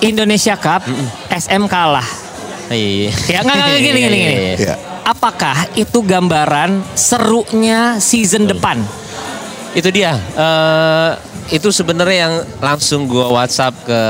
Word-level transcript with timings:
Indonesia 0.00 0.54
Cup 0.54 0.86
SM 1.30 1.62
kalah. 1.66 2.06
Iya. 2.68 3.10
Ya 3.26 3.38
nggak 3.42 3.56
nggak 3.56 3.80
gini 3.80 3.98
gini 3.98 4.16
gini. 4.18 4.34
Iya. 4.60 4.74
Apakah 5.08 5.72
itu 5.72 5.98
gambaran 6.04 6.84
serunya 6.92 7.96
season 7.96 8.44
depan? 8.44 8.84
Itu 9.72 9.88
dia. 9.88 10.20
Eh, 10.36 11.10
itu 11.56 11.72
sebenarnya 11.72 12.28
yang 12.28 12.34
langsung 12.60 13.08
gua 13.08 13.32
WhatsApp 13.32 13.72
ke 13.88 14.00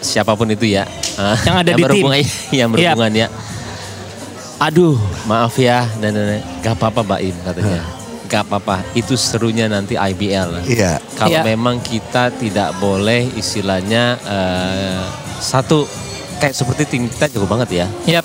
siapa 0.00 0.32
pun 0.32 0.48
itu 0.48 0.72
ya. 0.72 0.88
Eh, 1.20 1.36
Yang 1.44 1.56
ada 1.60 1.70
di 1.70 1.74
tim. 1.76 1.84
berhubungan, 1.84 2.18
Yang 2.58 2.68
berhubungan 2.72 3.12
ya. 3.12 3.28
Aduh, 4.62 4.94
maaf 5.26 5.58
ya 5.58 5.84
dan, 5.98 6.14
dan, 6.14 6.38
dan. 6.38 6.40
gak 6.62 6.78
apa-apa 6.78 7.02
Mbak 7.02 7.20
Im 7.26 7.36
katanya. 7.44 7.82
Gak 8.32 8.48
apa-apa, 8.48 8.80
itu 8.96 9.12
serunya 9.12 9.68
nanti 9.68 9.92
IBL. 9.92 10.64
Iya. 10.64 10.96
Kalau 11.12 11.36
Iya. 11.36 11.44
memang 11.44 11.84
kita 11.84 12.32
tidak 12.32 12.72
boleh 12.80 13.28
istilahnya 13.36 14.16
eh, 14.18 15.04
satu 15.36 15.84
kayak 16.40 16.56
seperti 16.56 16.88
tim 16.88 17.04
kita 17.06 17.28
cukup 17.28 17.60
banget 17.60 17.84
ya. 17.84 17.86
Yap. 18.08 18.24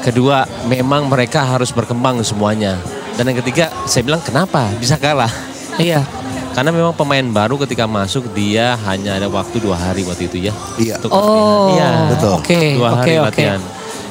Kedua, 0.00 0.44
memang 0.64 1.08
mereka 1.08 1.44
harus 1.44 1.72
berkembang 1.72 2.20
semuanya. 2.20 2.76
Dan 3.16 3.24
yang 3.26 3.40
ketiga, 3.40 3.72
saya 3.84 4.04
bilang 4.04 4.20
kenapa 4.20 4.68
bisa 4.76 4.96
kalah? 4.96 5.32
Iya. 5.76 6.04
Karena 6.56 6.68
memang 6.68 6.92
pemain 6.92 7.24
baru 7.24 7.56
ketika 7.58 7.88
masuk 7.88 8.28
dia 8.32 8.76
hanya 8.84 9.16
ada 9.16 9.28
waktu 9.28 9.60
dua 9.60 9.76
hari 9.76 10.04
waktu 10.04 10.28
itu 10.28 10.44
ya. 10.44 10.52
Iya. 10.76 11.00
Untuk 11.00 11.08
Oh. 11.08 11.72
Iya. 11.72 11.90
Betul. 12.12 12.32
Oke. 12.36 12.62
Dua 12.76 12.88
Oke 12.90 12.98
hari 13.00 13.12
oke. 13.16 13.26
latihan. 13.32 13.60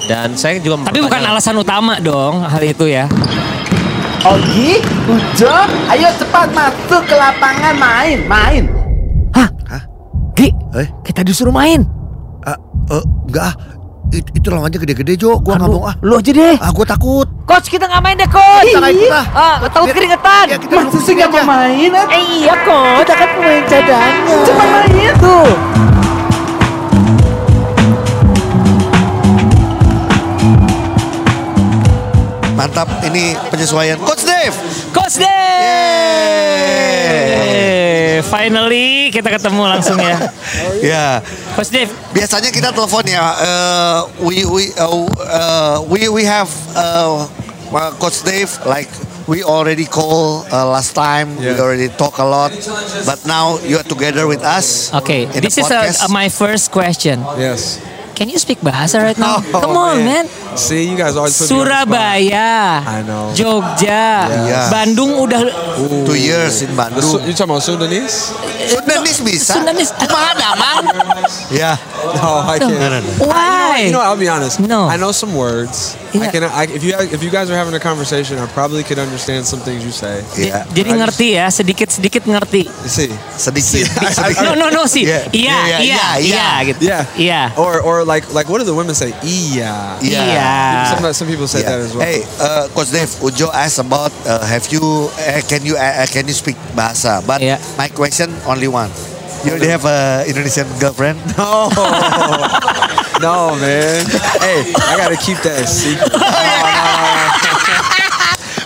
Dan 0.10 0.34
saya 0.34 0.58
juga 0.58 0.82
Tapi 0.82 0.98
bukan 0.98 1.22
alasan 1.22 1.54
utama 1.54 2.02
dong 2.02 2.42
hal 2.42 2.64
itu 2.66 2.90
ya. 2.90 3.06
Ogi, 4.20 4.84
Ujo, 5.08 5.56
ayo 5.88 6.12
cepat 6.20 6.52
masuk 6.52 7.08
ke 7.08 7.16
lapangan 7.16 7.72
main, 7.72 8.20
main. 8.28 8.64
Hah? 9.32 9.48
Hah? 9.64 9.84
Gi, 10.36 10.52
Eh? 10.76 10.88
kita 11.08 11.24
disuruh 11.24 11.56
main. 11.56 11.88
Ah, 12.44 12.60
eh, 12.92 13.04
enggak 13.32 13.46
ah. 13.48 13.56
It- 14.12 14.28
itu 14.36 14.50
lawannya 14.52 14.76
gede-gede 14.76 15.16
Jo. 15.16 15.40
Gua 15.40 15.56
nggak 15.56 15.70
Aduh, 15.72 15.80
mau 15.80 15.88
ah. 15.88 15.96
Lu 16.04 16.20
aja 16.20 16.32
deh. 16.34 16.58
Ah, 16.60 16.74
gua 16.76 16.84
takut. 16.84 17.30
Coach, 17.48 17.72
kita 17.72 17.88
nggak 17.88 18.02
main 18.04 18.18
deh, 18.20 18.28
coach. 18.28 18.68
Kita 18.68 18.80
nggak 18.84 18.94
ikut 19.00 19.14
ah. 19.14 19.26
Ah, 19.32 19.56
takut 19.72 19.88
keringetan. 19.96 20.46
Ya, 20.52 20.58
kita 20.60 20.74
Masa 20.76 21.00
sih 21.00 21.14
nggak 21.16 21.30
mau 21.30 21.44
main? 21.48 21.90
Eh, 21.94 22.24
iya, 22.44 22.54
coach. 22.68 23.00
Kita 23.08 23.14
kan 23.16 23.30
pemain 23.40 23.64
cadangan. 23.72 24.14
Cuma 24.44 24.64
main 24.68 25.14
tuh. 25.16 25.48
Mantap. 32.70 32.86
Ini 33.02 33.34
penyesuaian 33.50 33.98
Coach 33.98 34.30
Dave. 34.30 34.54
Coach 34.94 35.18
Dave. 35.18 35.34
Finally 38.30 39.10
kita 39.10 39.34
ketemu 39.34 39.66
langsung 39.66 39.98
ya. 39.98 40.30
Ya. 40.86 41.18
Coach 41.58 41.74
Dave. 41.74 41.90
Biasanya 42.14 42.54
kita 42.54 42.70
telepon 42.70 43.02
ya. 43.10 43.26
eh, 43.42 43.98
we 44.22 44.46
we 44.46 44.70
uh, 44.78 44.86
uh, 45.18 45.82
we 45.90 46.06
we 46.14 46.22
have 46.24 46.46
uh, 46.78 47.26
uh, 47.74 47.90
Coach 47.98 48.22
Dave 48.22 48.54
like 48.70 48.86
we 49.26 49.42
already 49.42 49.90
call 49.90 50.46
uh, 50.48 50.70
last 50.70 50.94
time. 50.94 51.34
We 51.42 51.50
Yeah. 51.50 51.58
already 51.58 51.90
talk 51.90 52.22
a 52.22 52.28
lot, 52.28 52.54
but 53.04 53.26
now 53.26 53.58
you 53.66 53.82
are 53.82 53.88
together 53.88 54.30
with 54.30 54.46
us. 54.46 54.94
Okay, 54.94 55.26
this 55.26 55.58
is 55.58 55.66
a, 55.66 55.90
podcast. 55.90 56.06
a- 56.06 56.14
my 56.14 56.30
first 56.30 56.70
question. 56.70 57.26
Yes. 57.36 57.82
Can 58.20 58.28
you 58.28 58.36
speak 58.36 58.60
bahasa 58.60 59.00
right 59.00 59.16
now? 59.16 59.40
Oh, 59.56 59.64
Come 59.64 59.80
on, 59.80 60.04
man. 60.04 60.28
See, 60.60 60.84
you 60.84 61.00
guys 61.00 61.16
always 61.16 61.32
put. 61.34 61.48
Surabaya, 61.48 62.84
I 62.84 63.00
know. 63.08 63.32
Jogja, 63.32 64.28
Yeah. 64.28 64.68
Bandung 64.68 65.16
udah 65.16 65.40
Two 66.04 66.20
years 66.20 66.60
in 66.62 66.70
Su- 66.70 66.76
Bandung. 66.76 67.24
you 67.24 67.32
talking 67.32 67.56
about 67.56 67.64
Sundanese? 67.64 68.36
Sundanis 68.68 69.18
bisa. 69.24 69.56
Sundanis. 69.56 69.90
Kumaha 69.96 70.36
damang? 70.36 70.84
Ya. 71.50 71.80
No, 72.20 72.44
I 72.44 72.60
can't. 72.60 72.76
No, 72.76 72.88
no, 72.92 73.00
no. 73.00 73.12
Why? 73.24 73.88
You 73.88 73.96
know, 73.96 74.04
I'll 74.04 74.20
be 74.20 74.28
honest. 74.28 74.60
No. 74.60 74.88
I 74.92 75.00
know 75.00 75.12
some 75.12 75.32
words. 75.32 75.96
I 76.12 76.28
Yeah. 76.28 76.32
can. 76.34 76.42
I, 76.44 76.66
if 76.68 76.82
you 76.84 76.92
if 76.98 77.22
you 77.22 77.30
guys 77.30 77.48
are 77.48 77.56
having 77.56 77.72
a 77.72 77.80
conversation, 77.80 78.36
I 78.36 78.50
probably 78.52 78.82
could 78.84 78.98
understand 79.00 79.46
some 79.46 79.62
things 79.62 79.86
you 79.86 79.94
say. 79.94 80.26
Iya. 80.36 80.66
Jadi 80.74 80.90
I 80.90 80.92
just- 80.92 81.00
ngerti 81.00 81.28
ya, 81.38 81.46
sedikit-sedikit 81.48 82.24
ngerti. 82.28 82.64
You 82.68 82.92
see. 82.92 83.12
Sedikit. 83.38 83.88
No, 84.44 84.58
no, 84.58 84.68
no 84.68 84.84
sih. 84.90 85.06
Yeah. 85.08 85.24
Iya, 85.30 85.40
Yeah, 85.40 85.60
iya, 85.64 85.80
yeah, 85.80 86.10
iya, 86.18 86.36
yeah. 86.36 86.54
gitu. 86.68 86.82
Yeah. 86.84 87.04
Iya. 87.16 87.42
Or 87.56 87.80
or 87.80 87.98
like 88.10 88.26
like 88.34 88.50
what 88.50 88.58
do 88.58 88.66
the 88.66 88.74
women 88.74 88.98
say? 88.98 89.14
Iya. 89.22 90.02
Yeah. 90.02 90.26
Iya. 90.26 90.50
Some 90.90 91.06
some 91.14 91.28
people 91.30 91.46
say 91.46 91.62
Yeah. 91.62 91.78
that 91.78 91.86
as 91.86 91.94
well. 91.94 92.02
Hey, 92.02 92.26
uh, 92.42 92.66
Coach 92.74 92.90
Dave, 92.90 93.14
Ujo 93.22 93.54
asked 93.54 93.78
about 93.78 94.10
uh, 94.26 94.42
have 94.50 94.66
you 94.74 94.82
uh, 95.14 95.42
can 95.46 95.62
you 95.62 95.78
uh, 95.78 96.10
can 96.10 96.26
you 96.26 96.34
speak 96.34 96.58
bahasa? 96.74 97.22
But 97.22 97.46
Yeah. 97.46 97.62
my 97.78 97.88
question 97.94 98.34
only 98.50 98.66
one. 98.68 98.90
You 99.46 99.56
already 99.56 99.72
have 99.72 99.86
a 99.88 100.26
Indonesian 100.28 100.68
girlfriend? 100.82 101.22
No. 101.40 101.72
no, 103.24 103.36
man. 103.56 104.04
Hey, 104.44 104.68
I 104.76 104.96
gotta 105.00 105.16
keep 105.16 105.40
that 105.48 105.60
a 105.64 105.68
secret. 105.68 106.12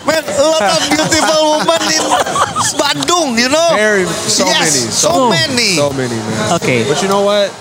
Man, 0.05 0.19
a 0.25 0.43
lot 0.45 0.61
of 0.61 0.81
beautiful 0.89 1.61
women 1.63 1.81
in 1.93 2.03
Bandung, 2.71 3.35
you 3.35 3.49
know? 3.51 3.69
Very 3.75 4.05
so 4.07 4.45
Yes, 4.47 4.59
many. 4.63 4.91
so 4.91 5.09
Oh. 5.11 5.29
many. 5.29 5.75
So 5.75 5.89
many, 5.91 6.15
man. 6.15 6.55
Okay. 6.55 6.87
But 6.87 7.01
you 7.03 7.09
know 7.11 7.21
what? 7.27 7.51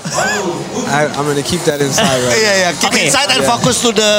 I, 0.87 1.11
I'm 1.19 1.27
gonna 1.27 1.43
keep 1.43 1.61
that 1.67 1.81
inside 1.83 2.23
right 2.23 2.39
Yeah, 2.47 2.71
yeah. 2.71 2.73
Keep 2.79 2.93
Okay. 2.95 3.07
inside 3.11 3.29
and 3.35 3.43
Yeah. 3.43 3.51
focus 3.57 3.83
to 3.83 3.91
the 3.93 4.13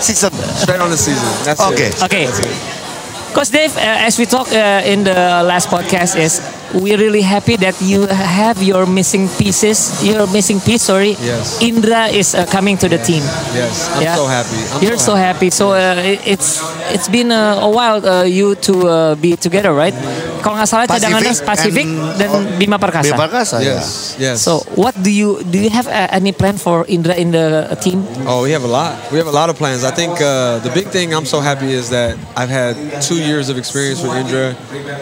season. 0.00 0.30
Straight 0.60 0.80
on 0.80 0.90
the 0.90 0.98
season. 1.00 1.28
That's 1.44 1.60
Okay. 1.72 1.88
it. 1.88 2.02
Okay. 2.04 2.26
That's 2.26 2.40
it. 2.44 3.52
Dave, 3.52 3.76
uh, 3.76 4.06
as 4.06 4.18
we 4.18 4.26
talked 4.26 4.52
uh, 4.52 4.82
in 4.84 5.04
the 5.04 5.14
last 5.46 5.68
podcast, 5.70 6.18
is 6.18 6.40
we're 6.74 6.98
really 6.98 7.22
happy 7.22 7.56
that 7.56 7.80
you 7.80 8.06
have 8.06 8.62
your 8.62 8.86
missing 8.86 9.28
pieces. 9.38 10.02
Your 10.04 10.26
missing 10.28 10.60
piece, 10.60 10.82
sorry. 10.82 11.16
Yes. 11.20 11.60
Indra 11.62 12.06
is 12.06 12.34
uh, 12.34 12.46
coming 12.46 12.76
to 12.78 12.88
the 12.88 12.98
team. 12.98 13.22
Yes, 13.54 13.88
I'm 13.94 14.02
Yeah. 14.02 14.14
so 14.16 14.26
happy. 14.26 14.60
I'm 14.74 14.82
You're 14.82 14.98
so 14.98 15.14
happy. 15.14 15.50
So 15.50 15.72
uh, 15.72 15.96
it's 16.26 16.62
it's 16.94 17.08
been 17.08 17.32
uh, 17.32 17.60
a 17.62 17.70
while 17.70 17.98
uh, 18.06 18.22
you 18.24 18.54
to 18.66 18.74
uh, 18.88 19.14
be 19.16 19.36
together, 19.36 19.72
right? 19.72 19.94
Kalau 20.40 20.56
nggak 20.56 20.68
salah 20.68 20.86
cadangannya 20.88 21.32
Pacific 21.44 21.86
dan 22.16 22.28
oh, 22.32 22.40
Bima 22.56 22.76
Perkasa. 22.80 23.12
Bima 23.12 23.28
Perkasa, 23.28 23.56
ya. 23.60 23.76
Yes, 23.76 24.16
yes. 24.18 24.36
So 24.40 24.64
what 24.74 24.96
do 24.96 25.12
you 25.12 25.44
do? 25.44 25.60
You 25.60 25.70
have 25.70 25.86
uh, 25.86 26.08
any 26.10 26.32
plan 26.32 26.56
for 26.56 26.88
Indra 26.88 27.14
in 27.14 27.30
the 27.30 27.68
uh, 27.70 27.76
team? 27.76 28.02
Oh, 28.24 28.42
we 28.42 28.50
have 28.56 28.64
a 28.64 28.70
lot. 28.70 28.96
We 29.12 29.18
have 29.20 29.28
a 29.28 29.34
lot 29.34 29.52
of 29.52 29.56
plans. 29.56 29.84
I 29.84 29.92
think 29.92 30.16
uh, 30.20 30.58
the 30.64 30.72
big 30.72 30.88
thing 30.88 31.12
I'm 31.12 31.28
so 31.28 31.40
happy 31.40 31.70
is 31.72 31.90
that 31.90 32.16
I've 32.36 32.48
had 32.48 32.76
two 33.04 33.20
years 33.20 33.48
of 33.52 33.58
experience 33.58 34.00
with 34.02 34.16
Indra. 34.16 34.56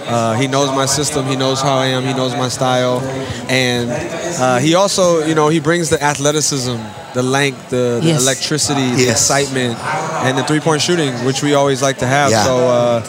Uh, 0.06 0.34
he 0.34 0.46
knows 0.50 0.74
my 0.74 0.86
system. 0.86 1.26
He 1.26 1.36
knows 1.36 1.62
how 1.62 1.78
I 1.78 1.86
am. 1.94 2.02
He 2.02 2.14
knows 2.14 2.34
my 2.34 2.48
style, 2.48 3.00
and 3.48 3.88
uh, 4.42 4.58
he 4.58 4.74
also, 4.74 5.24
you 5.24 5.34
know, 5.34 5.48
he 5.48 5.60
brings 5.60 5.88
the 5.90 6.02
athleticism, 6.02 6.76
the 7.14 7.22
length, 7.22 7.70
the, 7.70 8.00
the 8.02 8.08
Yes. 8.16 8.22
electricity, 8.22 8.88
the 8.96 9.06
Yes. 9.12 9.22
excitement, 9.22 9.78
and 10.26 10.36
the 10.36 10.44
three-point 10.44 10.82
shooting, 10.82 11.12
which 11.24 11.42
we 11.42 11.54
always 11.54 11.80
like 11.82 11.98
to 12.02 12.06
have. 12.06 12.30
Yeah. 12.30 12.44
So. 12.44 12.54
Uh, 12.68 13.02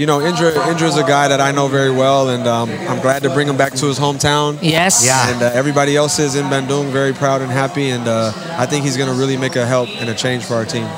you 0.00 0.06
know, 0.06 0.24
Indra, 0.24 0.48
Indra's 0.72 0.96
a 0.96 1.04
guy 1.04 1.28
that 1.28 1.42
I 1.44 1.52
know 1.52 1.68
very 1.68 1.92
well, 1.92 2.30
and 2.30 2.48
um, 2.48 2.72
I'm 2.88 3.04
glad 3.04 3.22
to 3.24 3.28
bring 3.28 3.46
him 3.46 3.58
back 3.60 3.74
to 3.74 3.86
his 3.86 3.98
hometown. 4.00 4.56
Yes. 4.64 5.04
Yeah. 5.04 5.28
And 5.28 5.42
uh, 5.42 5.52
everybody 5.52 5.94
else 5.94 6.18
is 6.18 6.40
in 6.40 6.46
Bandung, 6.46 6.88
very 6.88 7.12
proud 7.12 7.44
and 7.44 7.52
happy, 7.52 7.90
and 7.90 8.08
uh, 8.08 8.32
I 8.56 8.64
think 8.64 8.88
he's 8.88 8.96
going 8.96 9.12
to 9.12 9.14
really 9.14 9.36
make 9.36 9.60
a 9.60 9.66
help 9.66 9.92
and 10.00 10.08
a 10.08 10.16
change 10.16 10.48
for 10.48 10.56
our 10.56 10.64
team. 10.64 10.88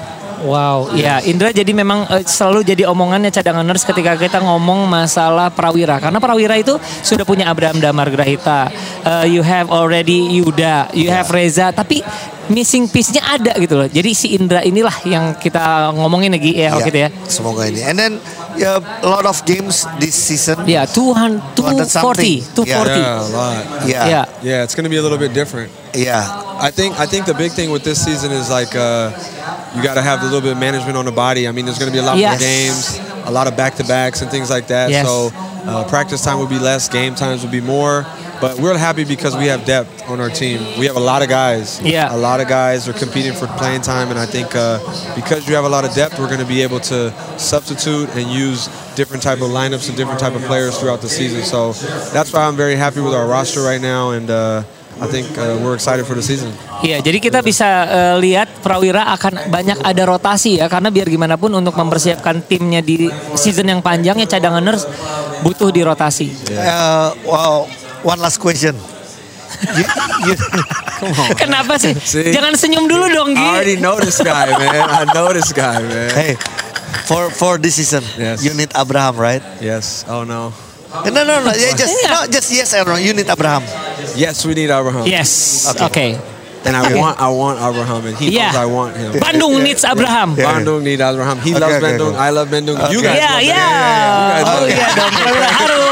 Wow, 0.42 0.90
ya 0.98 1.22
Indra 1.22 1.54
jadi 1.54 1.70
memang 1.70 2.02
eh, 2.10 2.26
selalu 2.26 2.66
jadi 2.66 2.90
omongannya 2.90 3.30
cadanganers 3.30 3.86
ketika 3.86 4.18
kita 4.18 4.42
ngomong 4.42 4.90
masalah 4.90 5.54
Prawira 5.54 6.02
karena 6.02 6.18
Prawira 6.18 6.58
itu 6.58 6.82
sudah 7.06 7.22
punya 7.22 7.46
Abraham 7.46 7.78
Damar 7.78 8.10
Grahita, 8.10 8.66
Eh, 9.02 9.38
you 9.38 9.42
have 9.42 9.70
already 9.70 10.42
Yuda, 10.42 10.90
you 10.98 11.14
have 11.14 11.30
Reza, 11.30 11.70
tapi 11.70 12.02
missing 12.50 12.90
piece-nya 12.90 13.22
ada 13.22 13.54
gitu 13.58 13.74
loh. 13.78 13.86
Jadi 13.86 14.10
si 14.14 14.34
Indra 14.34 14.62
inilah 14.66 14.94
yang 15.06 15.34
kita 15.38 15.94
ngomongin 15.94 16.34
lagi 16.34 16.58
ya, 16.58 16.74
Yeah, 16.74 16.86
gitu 16.86 16.98
ya. 17.06 17.08
Semoga 17.30 17.66
ini. 17.66 17.82
And 17.82 17.98
then 17.98 18.12
yeah, 18.56 19.02
a 19.02 19.08
lot 19.08 19.26
of 19.26 19.44
games 19.46 19.84
this 20.00 20.14
season. 20.14 20.68
Yeah, 20.68 20.84
200, 20.86 21.56
200 21.56 21.88
240, 21.88 22.40
240. 22.54 22.90
Yeah, 22.90 23.20
a 23.20 23.28
lot. 23.30 23.88
Yeah. 23.88 24.08
Yeah. 24.08 24.24
Yeah, 24.42 24.62
it's 24.64 24.74
going 24.74 24.84
to 24.84 24.90
be 24.90 24.96
a 24.96 25.02
little 25.02 25.18
bit 25.18 25.32
different. 25.32 25.72
Yeah. 25.94 26.22
I 26.60 26.70
think 26.70 26.98
I 26.98 27.06
think 27.06 27.26
the 27.26 27.34
big 27.34 27.52
thing 27.52 27.70
with 27.70 27.82
this 27.84 28.04
season 28.04 28.30
is 28.32 28.48
like 28.50 28.74
uh, 28.76 29.10
you 29.74 29.82
got 29.82 29.94
to 29.94 30.02
have 30.02 30.20
a 30.22 30.24
little 30.24 30.40
bit 30.40 30.52
of 30.52 30.58
management 30.58 30.96
on 30.96 31.04
the 31.04 31.12
body. 31.12 31.48
I 31.48 31.52
mean, 31.52 31.64
there's 31.66 31.78
going 31.78 31.90
to 31.90 31.96
be 31.96 31.98
a 32.02 32.06
lot 32.06 32.18
Yes. 32.18 32.38
more 32.40 32.46
games, 32.48 33.26
a 33.26 33.30
lot 33.32 33.46
of 33.48 33.56
back 33.56 33.74
to 33.76 33.84
backs 33.84 34.22
and 34.22 34.30
things 34.30 34.48
like 34.50 34.68
that. 34.68 34.90
Yes. 34.90 35.06
So 35.06 35.30
uh, 35.34 35.88
practice 35.88 36.22
time 36.24 36.38
will 36.38 36.46
be 36.48 36.58
less, 36.58 36.88
game 36.88 37.14
times 37.14 37.42
will 37.44 37.50
be 37.50 37.60
more. 37.60 38.04
But 38.42 38.58
we're 38.58 38.76
happy 38.76 39.04
because 39.06 39.38
we 39.38 39.46
have 39.46 39.64
depth 39.64 40.02
on 40.10 40.18
our 40.18 40.28
team. 40.28 40.58
We 40.74 40.90
have 40.90 40.98
a 40.98 41.06
lot 41.12 41.22
of 41.22 41.28
guys. 41.30 41.78
Yeah. 41.78 42.10
A 42.10 42.18
lot 42.18 42.42
of 42.42 42.48
guys 42.50 42.88
are 42.90 42.92
competing 42.92 43.38
for 43.38 43.46
playing 43.54 43.82
time, 43.82 44.10
and 44.10 44.18
I 44.18 44.26
think 44.26 44.50
uh, 44.58 44.82
because 45.14 45.46
you 45.46 45.54
have 45.54 45.62
a 45.62 45.70
lot 45.70 45.86
of 45.86 45.94
depth, 45.94 46.18
we're 46.18 46.26
going 46.26 46.42
to 46.42 46.50
be 46.50 46.60
able 46.66 46.80
to 46.90 47.14
substitute 47.38 48.10
and 48.18 48.26
use 48.26 48.66
different 48.98 49.22
type 49.22 49.38
of 49.38 49.54
lineups 49.54 49.86
and 49.86 49.96
different 49.96 50.18
type 50.18 50.34
of 50.34 50.42
players 50.50 50.74
throughout 50.74 51.00
the 51.00 51.08
season. 51.08 51.46
So 51.46 51.70
that's 52.10 52.34
why 52.34 52.42
I'm 52.42 52.58
very 52.58 52.74
happy 52.74 52.98
with 52.98 53.14
our 53.14 53.30
roster 53.30 53.62
right 53.62 53.80
now, 53.80 54.10
and 54.10 54.26
uh, 54.26 54.66
I 54.98 55.06
think 55.06 55.30
uh, 55.38 55.62
we're 55.62 55.78
excited 55.78 56.02
for 56.02 56.18
the 56.18 56.26
season. 56.26 56.50
Iya, 56.82 56.98
jadi 56.98 57.22
kita 57.22 57.46
bisa 57.46 57.66
eh, 57.86 58.14
lihat 58.18 58.58
Prawira 58.58 59.06
akan 59.14 59.54
banyak 59.54 59.78
ada 59.86 60.02
rotasi 60.02 60.58
ya 60.58 60.66
karena 60.66 60.90
biar 60.90 61.06
gimana 61.06 61.38
pun 61.38 61.54
untuk 61.54 61.78
mempersiapkan 61.78 62.42
timnya 62.42 62.82
di 62.82 63.06
season 63.38 63.70
yang 63.70 63.78
panjangnya 63.78 64.26
cadanganers 64.26 64.82
butuh 65.46 65.70
dirotasi. 65.70 66.34
Uh, 66.50 67.14
wow. 67.22 67.81
One 68.02 68.18
last 68.20 68.38
question. 68.38 68.74
You, 69.62 69.84
you, 70.26 70.34
Kenapa 71.38 71.78
sih? 71.78 71.94
See? 72.02 72.34
Jangan 72.34 72.58
senyum 72.58 72.90
dulu 72.90 73.06
dong, 73.10 73.30
I 73.36 73.62
already 73.62 73.76
Gi. 73.78 73.82
know 73.82 73.94
this 74.00 74.18
guy, 74.18 74.50
man. 74.50 74.86
I 74.90 75.02
know 75.14 75.30
this 75.30 75.52
guy, 75.54 75.78
man. 75.78 76.10
hey, 76.10 76.34
for 77.06 77.30
for 77.30 77.58
this 77.58 77.78
season, 77.78 78.02
Yes. 78.18 78.42
you 78.42 78.54
need 78.54 78.74
Abraham, 78.74 79.14
right? 79.14 79.42
Yes. 79.62 80.02
Oh 80.10 80.24
no. 80.26 80.50
No, 81.06 81.20
no, 81.22 81.22
no. 81.40 81.52
Yeah, 81.54 81.78
just 81.78 81.94
Yeah. 82.02 82.10
no, 82.10 82.18
just 82.26 82.48
yes 82.50 82.74
or 82.74 82.84
no. 82.84 82.96
You 82.98 83.14
need 83.14 83.30
Abraham. 83.30 83.62
Yes, 84.18 84.42
we 84.42 84.52
need 84.54 84.68
Abraham. 84.68 85.06
Yes. 85.06 85.30
Oke. 85.78 86.18
And 86.62 86.78
I 86.78 86.94
want, 86.94 87.18
I 87.18 87.26
want 87.26 87.58
Abraham, 87.58 88.06
and 88.06 88.14
he 88.14 88.30
Yeah. 88.30 88.54
knows 88.54 88.62
I 88.62 88.66
want 88.70 88.94
him. 88.94 89.10
Bandung 89.18 89.62
needs 89.66 89.82
Abraham. 89.82 90.38
Yeah. 90.38 90.46
Bandung 90.54 90.86
need 90.86 91.02
Abraham. 91.02 91.42
He 91.42 91.50
Okay, 91.50 91.58
loves 91.58 91.74
okay, 91.78 91.86
Bandung. 91.90 92.14
okay. 92.14 92.22
I 92.22 92.30
love 92.30 92.48
Bandung. 92.54 92.78
You 92.94 92.98
Okay. 93.02 93.10
guys 93.10 93.18
Iya, 93.18 93.30
love 93.30 93.42
iya. 93.42 93.66
Bandung. 93.66 94.46
Oh 94.46 94.62
You 94.62 94.70
guys 94.70 94.78
iya 94.78 94.88
dong. 94.94 95.10
Prawira 95.12 95.50
Harum. 95.50 95.91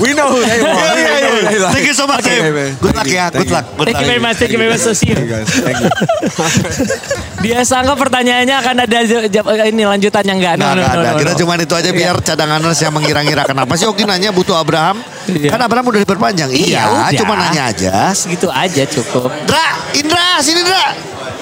We 0.00 0.12
know 0.12 0.28
who 0.28 0.40
they 0.40 0.58
want. 0.58 0.80
Yeah, 0.80 0.96
yeah, 0.96 1.20
yeah. 1.44 1.60
like. 1.60 1.72
Thank 1.74 1.86
you 1.86 1.94
so 1.94 2.06
much, 2.06 2.22
Okay, 2.22 2.40
Dave. 2.40 2.50
man. 2.50 2.70
Good 2.74 2.80
Thank 2.80 2.96
luck 2.96 3.06
you, 3.06 3.14
ya. 3.14 3.26
thank 3.26 3.36
Good 3.36 3.48
you. 3.48 3.56
luck. 3.56 3.64
Good 3.68 3.84
Thank 3.84 3.88
you 3.90 4.00
luck. 4.00 4.10
very 4.10 4.20
much. 4.20 4.36
Thank 4.36 4.50
you 4.50 4.58
very 4.58 4.70
much. 4.70 4.80
So 4.80 4.92
see 4.92 5.08
you. 5.08 5.16
Thank 5.16 5.26
you 5.26 5.34
guys. 5.34 5.48
Thank 5.50 5.78
you. 5.78 5.90
Dia 7.44 7.58
sangka 7.62 7.94
pertanyaannya 7.94 8.52
akan 8.54 8.76
ada 8.80 8.98
j- 9.00 9.30
ini 9.66 9.82
lanjutannya 9.82 10.34
enggak. 10.34 10.54
Nah, 10.56 10.72
No, 10.72 10.76
no, 10.76 10.80
nggak 10.80 10.92
no, 10.92 11.00
ada. 11.00 11.10
no, 11.10 11.18
Kita 11.18 11.32
no. 11.32 11.38
cuma 11.38 11.52
itu 11.56 11.74
aja 11.74 11.90
biar 11.90 12.14
cadanganers 12.20 12.78
yang 12.78 12.92
mengira-ngira 12.92 13.42
kenapa 13.44 13.72
sih 13.74 13.86
Oki 13.86 14.04
nanya 14.04 14.28
butuh 14.30 14.56
Abraham? 14.56 15.00
Iya. 15.26 15.48
Kan 15.48 15.60
Abraham 15.60 15.86
udah 15.88 16.00
diperpanjang. 16.00 16.48
Iya, 16.50 16.60
Iya, 16.60 16.82
udah. 16.84 17.16
cuma 17.16 17.34
nanya 17.34 17.62
aja. 17.66 18.12
Segitu 18.12 18.46
aja 18.46 18.82
cukup. 18.86 19.32
Indra, 19.32 19.66
Indra, 19.94 20.26
sini 20.40 20.60
Indra. 20.60 20.84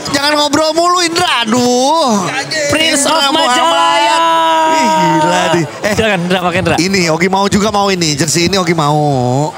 Jangan 0.09 0.33
ngobrol 0.35 0.73
mulu 0.73 1.03
Indra. 1.03 1.45
Aduh. 1.45 2.25
Prince 2.71 3.03
Indra 3.03 3.19
of 3.19 3.35
Muhammad. 3.35 3.45
Majalaya. 3.51 4.17
Ih, 4.69 4.87
gila 5.19 5.41
nih. 5.43 5.51
Eh, 5.79 5.93
Silakan, 5.95 6.21
Indra, 6.25 6.39
pakai 6.41 6.61
Indra. 6.61 6.77
ini 6.77 7.07
Oki 7.09 7.27
mau 7.27 7.47
juga 7.47 7.69
mau 7.69 7.89
ini. 7.89 8.13
Jersey 8.13 8.47
ini 8.47 8.57
Oki 8.57 8.73
mau. 8.73 9.51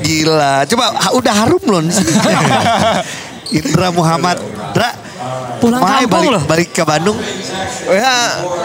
Gila. 0.00 0.66
Coba 0.66 0.84
ha- 0.92 1.14
udah 1.14 1.34
harum 1.34 1.60
belum 1.60 1.84
sih? 1.88 2.04
Indra 3.54 3.88
Muhammad. 3.90 4.36
Indra, 4.42 4.90
Pulang 5.54 5.80
Mai 5.80 6.04
kampung 6.04 6.10
balik, 6.10 6.34
loh. 6.36 6.42
balik 6.44 6.68
ke 6.70 6.82
Bandung. 6.84 7.16
Oh 7.86 7.94
ya 7.94 8.12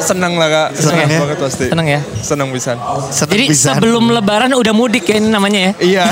senang 0.01 0.35
lah 0.35 0.47
kak. 0.49 0.67
Senang 0.75 1.07
ya? 1.07 1.19
banget 1.21 1.39
pasti. 1.39 1.65
Seneng 1.71 1.87
ya. 1.87 1.99
Senang 2.19 2.49
bisa. 2.51 2.71
Seneng 3.07 3.31
Jadi 3.31 3.45
pisan. 3.47 3.75
sebelum 3.79 4.11
lebaran 4.11 4.51
udah 4.51 4.73
mudik 4.73 5.07
ya 5.07 5.15
ini 5.15 5.31
namanya 5.31 5.71
ya. 5.71 5.73
Iya. 5.79 6.03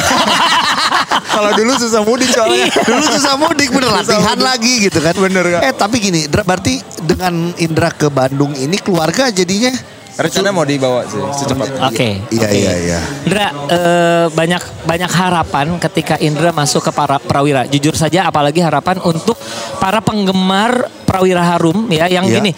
Kalau 1.36 1.52
dulu 1.54 1.76
susah 1.76 2.02
mudik 2.02 2.30
soalnya. 2.32 2.72
Dulu 2.72 3.04
susah 3.04 3.36
mudik 3.36 3.70
bener 3.70 3.92
Susah 3.92 4.00
latihan 4.00 4.38
mudik. 4.38 4.48
lagi 4.48 4.74
gitu 4.88 5.00
kan. 5.04 5.14
Bener, 5.14 5.44
Kak. 5.50 5.62
Eh 5.62 5.74
tapi 5.76 5.96
gini, 6.00 6.20
Indra, 6.24 6.42
berarti 6.42 6.74
dengan 6.98 7.34
Indra 7.58 7.90
ke 7.92 8.08
Bandung 8.08 8.56
ini 8.56 8.78
keluarga 8.78 9.28
jadinya 9.28 9.74
Rencana 10.18 10.50
mau 10.50 10.66
dibawa 10.66 11.06
sih 11.06 11.22
secepatnya. 11.32 11.78
Oke. 11.86 12.26
Iya 12.28 12.42
oke. 12.42 12.58
iya 12.58 12.74
iya. 12.76 13.00
Indra 13.22 13.48
eh, 13.70 14.26
banyak 14.28 14.64
banyak 14.84 15.12
harapan 15.12 15.68
ketika 15.78 16.18
Indra 16.18 16.50
masuk 16.50 16.82
ke 16.82 16.92
para 16.92 17.18
Prawira. 17.18 17.64
Jujur 17.64 17.94
saja 17.94 18.26
apalagi 18.26 18.58
harapan 18.58 18.98
untuk 19.00 19.38
para 19.78 20.02
penggemar 20.02 20.90
Prawira 21.06 21.46
Harum 21.46 21.86
ya 21.88 22.10
yang 22.10 22.26
Iya. 22.26 22.34
gini. 22.36 22.52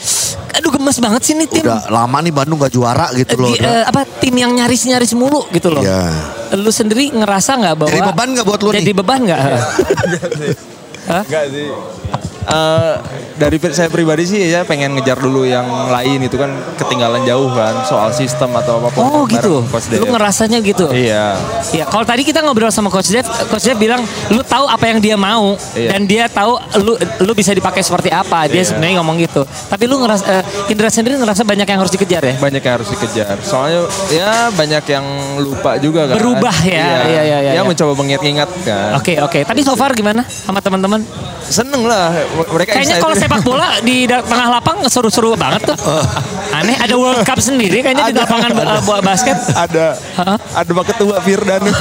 Aduh 0.50 0.72
gemes 0.72 0.98
banget 0.98 1.22
sih 1.22 1.36
nih 1.36 1.48
tim. 1.48 1.64
Udah 1.64 1.84
lama 1.86 2.18
nih 2.20 2.32
Bandung 2.32 2.58
gak 2.58 2.72
juara 2.72 3.12
gitu 3.12 3.36
loh. 3.36 3.52
Di- 3.52 3.60
eh, 3.60 3.84
apa 3.84 4.08
tim 4.08 4.34
yang 4.34 4.56
nyaris-nyaris 4.56 5.12
mulu 5.14 5.44
gitu 5.52 5.68
loh. 5.68 5.84
Iya. 5.84 6.16
Lu 6.56 6.72
sendiri 6.72 7.12
ngerasa 7.12 7.60
nggak 7.60 7.76
bahwa 7.76 7.92
Jadi 7.92 8.02
beban 8.08 8.28
nggak 8.34 8.46
buat 8.48 8.60
lu 8.60 8.70
Jadi 8.72 8.88
nih? 8.88 8.96
beban 8.96 9.20
nggak? 9.22 9.40
Hah? 11.10 11.24
Enggak 11.26 11.46
sih. 11.50 11.68
Eh, 12.50 12.94
dari 13.38 13.62
saya 13.70 13.94
pribadi 13.94 14.26
sih 14.26 14.42
ya 14.42 14.66
pengen 14.66 14.98
ngejar 14.98 15.22
dulu 15.22 15.46
yang 15.46 15.64
lain 15.94 16.26
itu 16.26 16.34
kan 16.34 16.50
ketinggalan 16.82 17.22
jauh 17.22 17.48
kan 17.54 17.86
soal 17.86 18.10
sistem 18.10 18.50
atau 18.58 18.82
apa 18.82 18.90
pun. 18.90 19.04
Oh 19.06 19.24
gitu. 19.30 19.62
Coach 19.70 19.94
Lu 19.94 20.10
ngerasanya 20.10 20.58
gitu. 20.66 20.90
Iya. 20.90 21.38
Ya, 21.70 21.86
kalau 21.86 22.04
tadi 22.04 22.26
kita 22.26 22.42
ngobrol 22.42 22.74
sama 22.74 22.90
Coach 22.90 23.14
Dev, 23.14 23.24
Coach 23.48 23.70
Dev 23.70 23.78
bilang 23.78 24.02
lu 24.34 24.42
tahu 24.42 24.66
apa 24.66 24.82
yang 24.90 24.98
dia 24.98 25.14
mau 25.14 25.54
Iya. 25.78 25.94
dan 25.94 26.02
dia 26.10 26.26
tahu 26.26 26.58
lu 26.82 26.98
lu 27.22 27.32
bisa 27.38 27.54
dipakai 27.54 27.86
seperti 27.86 28.10
apa. 28.10 28.50
Dia 28.50 28.66
Iya. 28.66 28.74
sebenarnya 28.74 28.96
ngomong 29.00 29.16
gitu. 29.22 29.46
Tapi 29.46 29.84
lu 29.86 30.02
ngerasa 30.02 30.24
eh, 30.26 30.44
Indra 30.74 30.90
sendiri 30.90 31.16
ngerasa 31.22 31.46
banyak 31.46 31.68
yang 31.70 31.80
harus 31.86 31.94
dikejar 31.94 32.24
ya? 32.26 32.36
Banyak 32.42 32.62
yang 32.66 32.76
harus 32.82 32.90
dikejar. 32.90 33.38
Soalnya 33.46 33.86
ya 34.10 34.50
banyak 34.50 34.84
yang 34.90 35.06
lupa 35.38 35.78
juga 35.78 36.10
kan. 36.10 36.18
Berubah 36.18 36.58
ya. 36.66 36.74
Iya, 36.74 36.98
iya, 37.06 37.22
iya, 37.24 37.38
Ya 37.40 37.52
iya. 37.56 37.62
mencoba 37.62 37.94
mengingat-ingat 37.94 38.50
kan. 38.66 38.98
Oke, 38.98 39.22
oke. 39.22 39.40
Tapi 39.46 39.62
so 39.62 39.78
far 39.78 39.94
gimana 39.94 40.26
sama 40.26 40.60
teman-teman? 40.60 41.06
Seneng 41.50 41.82
lah. 41.86 42.14
Mereka 42.48 42.72
Kayaknya 42.72 42.98
kalau 43.04 43.16
sepak 43.18 43.42
bola 43.44 43.68
di 43.84 44.08
tengah 44.08 44.48
lapang 44.48 44.78
seru-seru 44.88 45.36
banget 45.36 45.68
tuh. 45.68 45.78
Aneh, 46.56 46.80
ada 46.80 46.96
World 46.96 47.28
Cup 47.28 47.40
sendiri 47.44 47.84
kayaknya 47.84 48.10
di 48.10 48.14
Ada, 48.16 48.24
lapangan 48.24 48.52
ada. 48.56 48.82
bola 48.82 49.02
basket. 49.04 49.36
ada 49.52 49.86
Hah? 50.16 50.38
ada 50.40 50.70
Pak 50.72 50.86
Ketua 50.96 51.18
Firdan. 51.20 51.62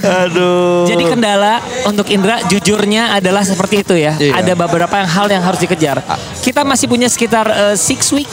Aduh. 0.00 0.86
Jadi 0.88 1.04
kendala 1.06 1.60
untuk 1.86 2.06
Indra 2.10 2.40
jujurnya 2.46 3.14
adalah 3.16 3.42
seperti 3.44 3.82
itu 3.82 3.94
ya. 3.98 4.14
Iya. 4.16 4.40
Ada 4.40 4.52
beberapa 4.56 4.94
yang 4.96 5.10
hal 5.10 5.26
yang 5.30 5.42
harus 5.44 5.60
dikejar. 5.60 6.00
Kita 6.40 6.62
masih 6.64 6.86
punya 6.88 7.08
sekitar 7.10 7.46
eh, 7.50 7.76
six 7.76 8.10
week, 8.14 8.30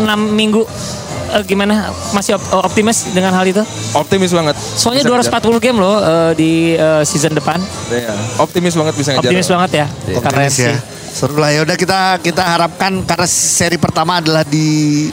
6 0.00 0.06
minggu. 0.30 0.64
Eh, 1.30 1.42
gimana? 1.44 1.74
Masih 2.10 2.34
op- 2.34 2.50
optimis 2.64 3.06
dengan 3.08 3.30
hal 3.30 3.44
itu? 3.44 3.62
Optimis 3.92 4.30
banget. 4.30 4.58
Soalnya 4.58 5.02
Bisa 5.04 5.30
240 5.30 5.58
game 5.60 5.78
loh 5.78 5.96
eh, 5.96 6.32
di 6.34 6.50
eh, 6.72 7.02
season 7.02 7.32
depan. 7.32 7.58
ngejar. 7.60 8.10
Iya. 8.10 8.14
Optimis 8.36 8.74
banget 8.74 8.94
bisa 8.94 9.08
ngejar. 9.12 9.30
Optimis 9.30 9.46
banget 9.48 9.70
ya. 9.72 9.86
Keren 9.86 10.18
Optimis 10.18 10.52
sih. 10.52 10.66
ya. 10.66 10.74
Seru 11.10 11.34
lah 11.36 11.50
ya 11.50 11.60
udah 11.60 11.74
kita 11.74 12.00
kita 12.18 12.38
harapkan 12.40 13.02
karena 13.04 13.26
seri 13.26 13.74
pertama 13.74 14.18
adalah 14.18 14.42
di 14.42 15.06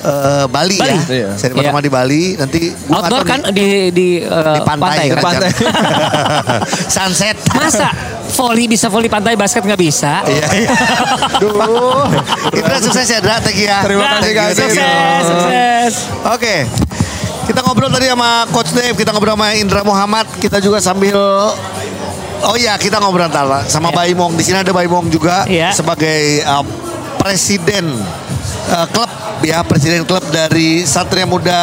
eh, 0.00 0.44
Bali, 0.46 0.76
Bali. 0.76 0.88
ya. 0.90 1.00
Iya. 1.06 1.28
Seri 1.34 1.52
Iya. 1.52 1.58
pertama 1.60 1.80
di 1.80 1.88
Bali. 1.88 2.22
Nanti 2.34 2.60
gua 2.84 2.96
Outdoor 2.98 3.22
kan 3.24 3.40
di 3.50 3.68
di, 3.88 4.08
eh, 4.20 4.54
di 4.54 4.60
pantai, 4.62 4.96
kan? 5.06 5.08
kan, 5.10 5.22
Pantai. 5.22 5.50
Sunset. 6.94 7.36
Masa 7.50 7.88
volley 8.34 8.66
bisa 8.66 8.86
volley 8.86 9.06
pantai 9.06 9.34
basket 9.34 9.62
nggak 9.62 9.78
bisa? 9.78 10.20
Iya, 10.24 10.46
iya. 10.52 10.70
Duh. 11.42 12.06
Indra 12.50 12.76
sukses 12.78 13.06
ya, 13.06 13.18
Indra. 13.18 13.38
Thank 13.38 13.58
you 13.58 13.66
ya. 13.66 13.80
Terima 13.80 14.02
Nah, 14.04 14.18
kasih, 14.18 14.32
guys. 14.32 14.54
Sukses, 14.54 15.22
sukses. 15.24 15.92
Oke. 16.26 16.56
Kita 17.44 17.60
ngobrol 17.60 17.88
tadi 17.88 18.08
sama 18.08 18.48
Coach 18.48 18.72
Dave, 18.72 18.94
kita 18.94 19.12
ngobrol 19.12 19.34
sama 19.34 19.52
Indra 19.52 19.80
Muhammad, 19.82 20.24
kita 20.38 20.58
juga 20.58 20.80
sambil 20.80 21.16
Oh 22.42 22.56
iya, 22.56 22.76
kita 22.76 23.00
ngobrol 23.00 23.24
ntar 23.26 23.44
lah 23.44 23.62
sama 23.64 23.88
Iya. 23.88 23.96
Baimong. 24.02 24.32
Di 24.34 24.42
sini 24.42 24.58
ada 24.58 24.68
Baimong 24.68 25.08
juga 25.08 25.44
Iya. 25.44 25.72
sebagai 25.72 26.44
uh, 26.44 26.64
presiden 27.16 27.88
uh, 28.66 28.86
klub 28.86 29.08
ya, 29.40 29.60
presiden 29.60 30.04
klub 30.04 30.20
dari 30.28 30.84
Satria 30.84 31.24
Muda 31.24 31.60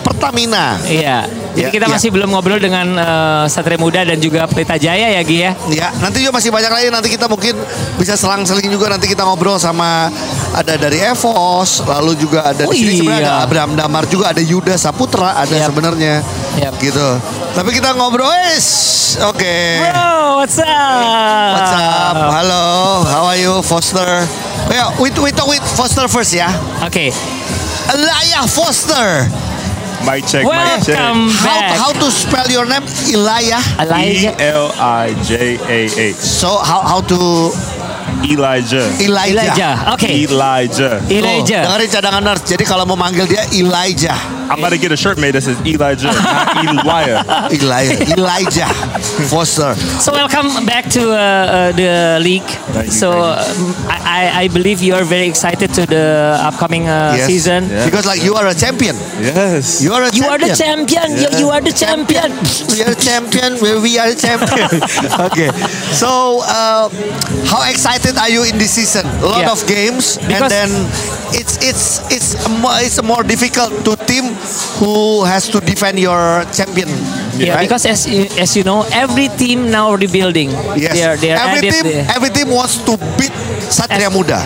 Pertamina. 0.00 0.80
Iya. 0.82 1.28
Jadi 1.54 1.62
Iya, 1.62 1.68
kita 1.70 1.86
iya. 1.86 1.94
masih 1.94 2.10
belum 2.10 2.34
ngobrol 2.34 2.58
dengan 2.58 2.98
eh, 2.98 3.44
Satria 3.46 3.78
Muda 3.78 4.02
dan 4.02 4.18
juga 4.18 4.50
Pelita 4.50 4.74
Jaya 4.74 5.06
ya 5.14 5.22
Gi 5.22 5.38
ya. 5.38 5.52
Ya, 5.70 5.88
nanti 6.02 6.18
juga 6.18 6.34
masih 6.34 6.50
banyak 6.50 6.66
lagi. 6.66 6.86
Nanti 6.90 7.08
kita 7.14 7.30
mungkin 7.30 7.54
bisa 7.94 8.18
selang-seling 8.18 8.66
juga. 8.74 8.90
Nanti 8.90 9.06
kita 9.06 9.22
ngobrol 9.22 9.54
sama 9.62 10.10
ada 10.50 10.74
dari 10.74 10.98
Evos, 10.98 11.86
lalu 11.86 12.18
juga 12.18 12.50
ada 12.50 12.66
Oh 12.66 12.74
di 12.74 12.82
sini 12.82 13.06
sebenarnya 13.06 13.22
iya. 13.22 13.38
ada 13.38 13.46
Abraham 13.46 13.72
Damar 13.78 14.04
juga, 14.10 14.34
ada 14.34 14.42
Yuda 14.42 14.74
Saputra, 14.74 15.38
ada 15.38 15.54
Yap. 15.54 15.70
sebenarnya. 15.70 16.26
Yap. 16.58 16.74
Gitu. 16.82 17.08
Tapi 17.54 17.70
kita 17.70 17.94
ngobrol, 17.94 18.26
wes. 18.26 18.66
Oke. 19.30 19.78
Bro, 19.78 20.42
what's 20.42 20.58
up? 20.58 21.54
What's 21.54 21.74
up? 21.78 22.16
Halo, 22.34 22.66
how 23.06 23.30
are 23.30 23.38
you, 23.38 23.62
Foster? 23.62 24.26
Yeah, 24.74 24.90
we, 24.98 25.14
we 25.22 25.30
talk 25.30 25.46
with 25.46 25.62
Foster 25.78 26.10
first 26.10 26.34
ya. 26.34 26.50
Oke. 26.82 27.14
Elia 27.94 28.42
Foster. 28.50 29.30
Mic 30.04 30.20
check, 30.28 30.44
mic 30.44 30.84
check. 30.84 31.00
Welcome 31.00 31.32
How, 31.32 31.56
back. 31.64 31.80
how 31.80 31.92
to 31.96 32.06
spell 32.12 32.44
your 32.52 32.68
name? 32.68 32.84
Elia. 33.08 33.56
E 33.56 33.88
Elijah. 33.88 34.32
L 34.36 34.68
I 34.76 35.16
J 35.24 35.56
A 35.56 35.80
H. 35.88 36.20
So 36.20 36.60
how 36.60 36.84
how 36.84 37.00
to 37.08 37.48
Elijah. 38.28 38.84
Elijah. 39.00 39.48
Elijah. 39.48 39.74
Oke. 39.96 40.08
Elijah. 40.12 41.00
Tuh, 41.00 41.08
Elijah. 41.08 41.62
dengerin 41.64 41.88
cadangan 41.88 42.20
nurse. 42.20 42.44
Jadi 42.44 42.64
kalau 42.68 42.84
mau 42.84 43.00
manggil 43.00 43.24
dia 43.24 43.48
Elijah. 43.56 44.43
I'm 44.50 44.58
about 44.58 44.70
to 44.72 44.78
get 44.78 44.92
a 44.92 44.96
shirt 44.96 45.18
made 45.18 45.32
that 45.34 45.42
says 45.42 45.58
Elijah, 45.66 46.06
not 46.12 46.56
Elijah. 46.64 47.48
Elijah. 47.52 48.12
Elijah 48.14 48.68
Foster. 49.30 49.74
So 50.00 50.12
welcome 50.12 50.66
back 50.66 50.88
to 50.90 51.10
uh, 51.10 51.16
uh, 51.16 51.72
the 51.72 52.18
league. 52.22 52.42
Thank 52.72 52.86
you, 52.86 52.92
so 52.92 53.10
thank 53.12 53.58
um, 53.58 53.90
I, 53.90 54.44
I 54.44 54.48
believe 54.48 54.80
you 54.82 54.94
are 54.94 55.04
very 55.04 55.26
excited 55.28 55.72
to 55.74 55.86
the 55.86 56.36
upcoming 56.40 56.88
uh, 56.88 57.14
Yes. 57.16 57.26
season. 57.26 57.68
Yeah. 57.68 57.84
Because 57.86 58.06
like 58.06 58.22
you 58.22 58.34
are 58.34 58.46
a 58.46 58.54
champion. 58.54 58.94
Yes. 59.20 59.82
You 59.82 59.92
are 59.92 60.02
a 60.02 60.10
You 60.14 60.24
are 60.26 60.38
the 60.38 60.54
champion. 60.54 60.86
champion. 60.86 61.32
You, 61.32 61.38
you 61.46 61.48
are 61.50 61.60
the 61.60 61.72
champion. 61.72 62.30
We 62.70 62.82
are 62.84 62.94
champion. 62.94 63.50
We 63.62 63.70
we 63.80 63.92
are 63.98 64.12
champion. 64.14 64.68
okay. 65.32 65.48
So, 65.94 66.40
uh, 66.44 66.88
how 67.48 67.62
excited 67.68 68.16
are 68.18 68.28
you 68.30 68.44
in 68.44 68.58
this 68.58 68.72
season? 68.76 69.06
A 69.22 69.26
lot 69.26 69.42
Yeah. 69.46 69.52
of 69.54 69.60
games, 69.66 70.18
Because- 70.18 70.42
and 70.42 70.50
then 70.50 70.70
it's 71.34 71.58
it's 71.60 72.00
it's 72.10 72.28
it's 72.38 73.02
more 73.02 73.22
difficult 73.22 73.84
to 73.84 73.96
team 74.06 74.32
who 74.78 75.24
has 75.24 75.48
to 75.50 75.58
defend 75.60 75.98
your 75.98 76.44
champion. 76.54 76.88
Yeah, 77.34 77.54
right? 77.58 77.66
because 77.66 77.84
as 77.86 78.06
as 78.38 78.56
you 78.56 78.62
know, 78.62 78.86
every 78.94 79.28
team 79.34 79.70
now 79.70 79.94
rebuilding. 79.94 80.50
yes, 80.78 80.94
They 80.94 81.04
are, 81.04 81.16
they 81.16 81.30
are 81.34 81.38
every 81.42 81.68
added 81.68 81.82
team 81.82 81.86
every 82.14 82.30
team 82.30 82.48
wants 82.54 82.78
to 82.86 82.94
beat 83.18 83.34
Satria 83.68 84.10
Muda. 84.10 84.38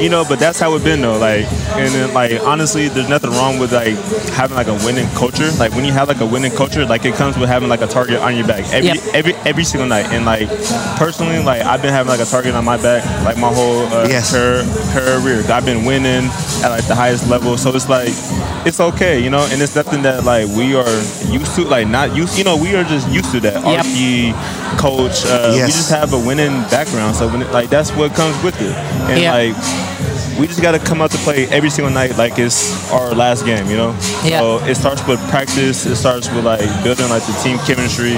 You 0.00 0.08
know, 0.08 0.24
but 0.28 0.38
that's 0.38 0.58
how 0.58 0.74
it 0.74 0.82
been 0.84 1.00
though. 1.02 1.18
Like, 1.18 1.44
and 1.76 1.92
then, 1.94 2.14
like 2.14 2.32
honestly, 2.42 2.88
there's 2.88 3.08
nothing 3.08 3.30
wrong 3.30 3.58
with 3.58 3.72
like 3.72 3.94
having 4.34 4.56
like 4.56 4.66
a 4.68 4.74
winning 4.86 5.08
culture. 5.14 5.50
Like 5.58 5.72
when 5.72 5.84
you 5.84 5.92
have 5.92 6.08
like 6.08 6.20
a 6.20 6.26
winning 6.26 6.52
culture, 6.52 6.84
like 6.86 7.04
it 7.04 7.14
comes 7.14 7.36
with 7.38 7.48
having 7.48 7.68
like 7.68 7.82
a 7.82 7.86
target 7.86 8.20
on 8.20 8.36
your 8.36 8.46
back 8.46 8.64
every 8.72 8.88
Yep. 8.90 9.14
every 9.14 9.34
every 9.46 9.64
single 9.64 9.88
night. 9.88 10.06
And 10.06 10.24
like 10.24 10.48
personally, 10.96 11.42
like 11.42 11.62
I've 11.62 11.82
been 11.82 11.92
having 11.92 12.10
like 12.10 12.20
a 12.20 12.24
target 12.24 12.54
on 12.54 12.64
my 12.64 12.76
back 12.76 13.04
like 13.24 13.36
my 13.38 13.52
whole 13.52 13.82
uh, 13.92 14.06
Yes. 14.08 14.32
career, 14.32 14.64
career. 14.92 15.42
I've 15.52 15.64
been 15.64 15.84
winning 15.84 16.24
at 16.64 16.68
like 16.70 16.86
the 16.86 16.94
highest 16.94 17.28
level, 17.28 17.56
so 17.58 17.74
it's 17.74 17.88
like 17.88 18.08
it's 18.66 18.80
okay, 18.80 19.20
you 19.22 19.30
know. 19.30 19.46
And 19.50 19.60
it's 19.62 19.74
nothing 19.76 20.02
that 20.02 20.24
like 20.24 20.46
we 20.48 20.74
are 20.74 20.88
used 21.30 21.54
to, 21.56 21.64
like 21.64 21.86
not 21.88 22.14
used. 22.16 22.38
You 22.38 22.44
know, 22.44 22.56
we 22.56 22.74
are 22.74 22.84
just 22.84 23.08
used 23.10 23.30
to 23.32 23.40
that. 23.40 23.62
Yep. 23.64 23.84
RP 23.86 24.32
coach, 24.78 25.24
uh, 25.26 25.50
we 25.52 25.58
just 25.72 25.90
have 25.90 26.12
a 26.12 26.18
winning 26.18 26.52
background, 26.70 27.16
so 27.16 27.28
when 27.28 27.42
it, 27.42 27.50
like 27.52 27.68
that's 27.70 27.90
what 27.92 28.12
comes 28.14 28.40
with 28.42 28.60
it. 28.60 28.74
And 29.10 29.20
Yeah. 29.20 29.32
like 29.32 29.56
we 30.40 30.46
just 30.46 30.62
got 30.62 30.72
to 30.72 30.78
come 30.78 31.02
out 31.02 31.10
to 31.10 31.18
play 31.18 31.44
every 31.48 31.68
single 31.68 31.92
night 31.92 32.16
like 32.16 32.38
it's 32.38 32.90
our 32.90 33.12
last 33.14 33.44
game, 33.44 33.66
you 33.68 33.76
know. 33.76 33.92
Yeah. 34.24 34.40
So 34.40 34.64
it 34.64 34.74
starts 34.74 35.06
with 35.06 35.20
practice. 35.28 35.84
It 35.84 35.96
starts 35.96 36.32
with 36.32 36.44
like 36.44 36.64
building 36.82 37.08
like 37.12 37.22
the 37.28 37.36
team 37.44 37.58
chemistry, 37.68 38.16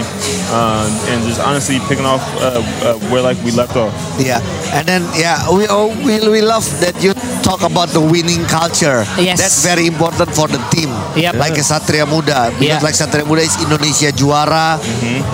um, 0.55 0.87
and 1.11 1.19
just 1.26 1.41
honestly 1.41 1.81
picking 1.91 2.07
off 2.07 2.23
uh, 2.38 2.62
uh, 2.87 2.99
where 3.11 3.23
like 3.23 3.43
we 3.43 3.50
left 3.50 3.75
off. 3.76 3.93
Yeah, 4.23 4.38
and 4.73 4.87
then 4.87 5.02
yeah, 5.19 5.43
we 5.50 5.67
oh, 5.69 5.91
we 6.07 6.23
we 6.31 6.41
love 6.41 6.62
that 6.79 6.95
you 7.02 7.12
talk 7.43 7.67
about 7.67 7.91
the 7.91 8.00
winning 8.00 8.47
culture. 8.47 9.02
Yes. 9.19 9.43
That's 9.43 9.67
very 9.67 9.87
important 9.91 10.31
for 10.31 10.47
the 10.47 10.62
team. 10.71 10.88
Yep. 11.19 11.35
Like 11.35 11.59
a 11.59 11.67
Satria 11.67 12.07
Muda, 12.07 12.55
because 12.55 12.79
Yeah. 12.79 12.87
like 12.87 12.95
Satria 12.95 13.26
Muda 13.26 13.43
is 13.43 13.59
Indonesia 13.59 14.14
juara, 14.14 14.79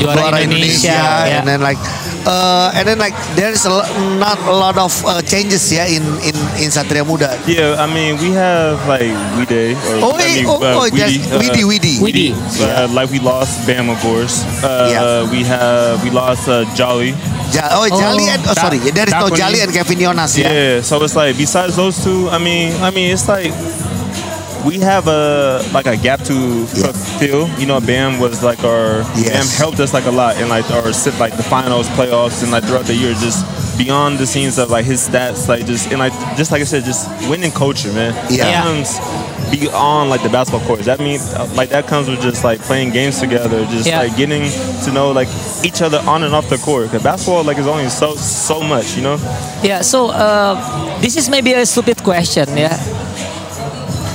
Juara 0.00 0.40
Indonesia, 0.40 0.88
yeah. 0.88 1.36
and 1.38 1.44
then 1.46 1.60
like, 1.60 1.78
uh, 2.28 2.70
and 2.76 2.84
then 2.86 2.98
like 3.00 3.16
there 3.34 3.50
is 3.50 3.64
a 3.64 3.72
not 4.20 4.36
a 4.44 4.52
lot 4.52 4.76
of 4.76 4.92
uh, 5.08 5.22
changes 5.24 5.72
yeah 5.72 5.88
in 5.88 6.04
in 6.20 6.36
in 6.60 6.68
Satria 6.68 7.00
Muda. 7.02 7.40
Yeah, 7.48 7.80
I 7.80 7.88
mean 7.88 8.20
we 8.20 8.36
have 8.36 8.76
like 8.86 9.08
Wide 9.40 9.74
or 9.88 10.12
Oh, 10.12 10.14
I 10.14 10.28
mean, 10.36 10.44
oh, 10.46 10.60
oh, 10.60 10.86
there's 10.92 11.16
Widi, 11.40 11.62
Widi. 11.64 11.94
Widi. 12.04 12.28
Uh, 12.60 12.86
like 12.92 13.08
we 13.10 13.18
lost 13.18 13.64
Bam, 13.66 13.88
of 13.88 13.98
course. 14.04 14.44
Uh, 14.62 14.88
Yeah. 14.92 15.30
We 15.32 15.42
have 15.48 16.02
we 16.04 16.10
lost 16.10 16.48
uh, 16.48 16.68
Jolly. 16.76 17.16
Ja- 17.52 17.72
oh, 17.80 17.88
Jali 17.88 18.28
and 18.28 18.44
oh 18.44 18.52
sorry, 18.52 18.78
there 18.92 19.08
is 19.08 19.14
no. 19.16 19.28
Jali 19.32 19.60
and 19.64 19.72
Kevin 19.72 19.98
Jonas. 19.98 20.36
Yeah. 20.36 20.52
Yeah. 20.52 20.80
So 20.84 21.00
it's 21.02 21.16
like 21.16 21.36
besides 21.36 21.76
those 21.80 21.96
two, 22.04 22.28
I 22.28 22.36
mean, 22.38 22.76
I 22.84 22.90
mean 22.92 23.08
it's 23.12 23.24
like 23.28 23.52
we 24.68 24.76
have 24.80 25.04
a 25.08 25.62
like 25.72 25.86
a 25.86 25.96
gap 25.96 26.20
to 26.30 26.34
Yeah. 26.34 26.92
fulfill. 26.92 27.42
You 27.60 27.66
know, 27.70 27.80
Bam 27.80 28.18
was 28.24 28.42
like 28.50 28.62
our 28.72 28.88
Yes. 29.16 29.30
Bam 29.32 29.46
helped 29.62 29.80
us 29.84 29.92
like 29.96 30.06
a 30.06 30.10
lot 30.22 30.32
in 30.40 30.48
like 30.56 30.68
our 30.76 30.92
sit 30.92 31.14
like 31.24 31.34
the 31.40 31.42
finals, 31.54 31.86
playoffs, 31.98 32.42
and 32.42 32.52
like 32.52 32.64
throughout 32.66 32.84
the 32.86 32.94
year, 33.02 33.14
just 33.26 33.40
beyond 33.78 34.18
the 34.18 34.26
scenes 34.26 34.58
of 34.58 34.66
like 34.76 34.84
his 34.92 35.00
stats, 35.08 35.48
like 35.48 35.64
just 35.72 35.84
and 35.90 35.98
like 36.04 36.12
just 36.36 36.50
like 36.52 36.60
I 36.60 36.64
said, 36.72 36.84
just 36.84 37.02
winning 37.30 37.52
culture, 37.52 37.92
man. 37.92 38.12
Yeah. 38.28 38.44
That 38.44 38.50
Yeah. 38.54 38.62
comes 38.68 38.90
beyond 39.50 40.10
like 40.10 40.22
the 40.22 40.28
basketball 40.28 40.66
court. 40.68 40.80
That 40.84 41.00
means 41.00 41.22
uh, 41.32 41.48
like 41.60 41.70
that 41.70 41.86
comes 41.86 42.06
with 42.10 42.20
just 42.20 42.44
like 42.44 42.60
playing 42.60 42.90
games 42.98 43.18
together, 43.24 43.64
just 43.76 43.86
Yeah. 43.86 44.00
like 44.02 44.14
getting 44.16 44.44
to 44.84 44.90
know 44.92 45.08
like 45.20 45.28
each 45.64 45.80
other 45.86 46.00
on 46.12 46.22
and 46.24 46.34
off 46.34 46.46
the 46.50 46.58
court. 46.58 46.90
Cause 46.90 47.02
basketball 47.02 47.42
like 47.44 47.58
is 47.58 47.66
only 47.66 47.88
so 47.88 48.14
so 48.16 48.60
much, 48.60 48.96
you 48.96 49.02
know. 49.02 49.16
Yeah, 49.62 49.80
so 49.82 49.98
uh, 50.10 50.54
this 51.00 51.16
is 51.16 51.30
maybe 51.30 51.52
a 51.54 51.64
stupid 51.64 52.02
question, 52.04 52.46
yeah. 52.56 52.76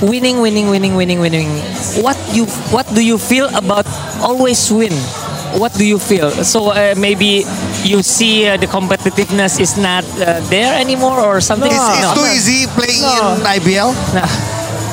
Winning, 0.04 0.40
winning, 0.40 0.68
winning, 0.68 0.94
winning, 0.96 1.20
winning. 1.20 1.48
What 2.02 2.16
you, 2.32 2.44
what 2.74 2.86
do 2.94 3.00
you 3.04 3.16
feel 3.16 3.48
about 3.56 3.86
always 4.20 4.70
win? 4.70 4.92
What 5.58 5.72
do 5.74 5.86
you 5.86 5.98
feel? 5.98 6.30
So 6.44 6.70
uh, 6.70 6.94
maybe 6.98 7.44
you 7.84 8.02
see 8.02 8.46
uh, 8.48 8.56
the 8.58 8.66
competitiveness 8.66 9.60
is 9.60 9.78
not 9.78 10.04
uh, 10.20 10.40
there 10.50 10.78
anymore 10.78 11.20
or 11.20 11.40
something. 11.40 11.70
It's, 11.70 11.88
it's 11.96 12.02
No. 12.02 12.14
too 12.20 12.28
easy 12.34 12.66
playing 12.74 13.00
No. 13.00 13.36
in 13.38 13.46
IBL. 13.46 13.94
No. 14.14 14.24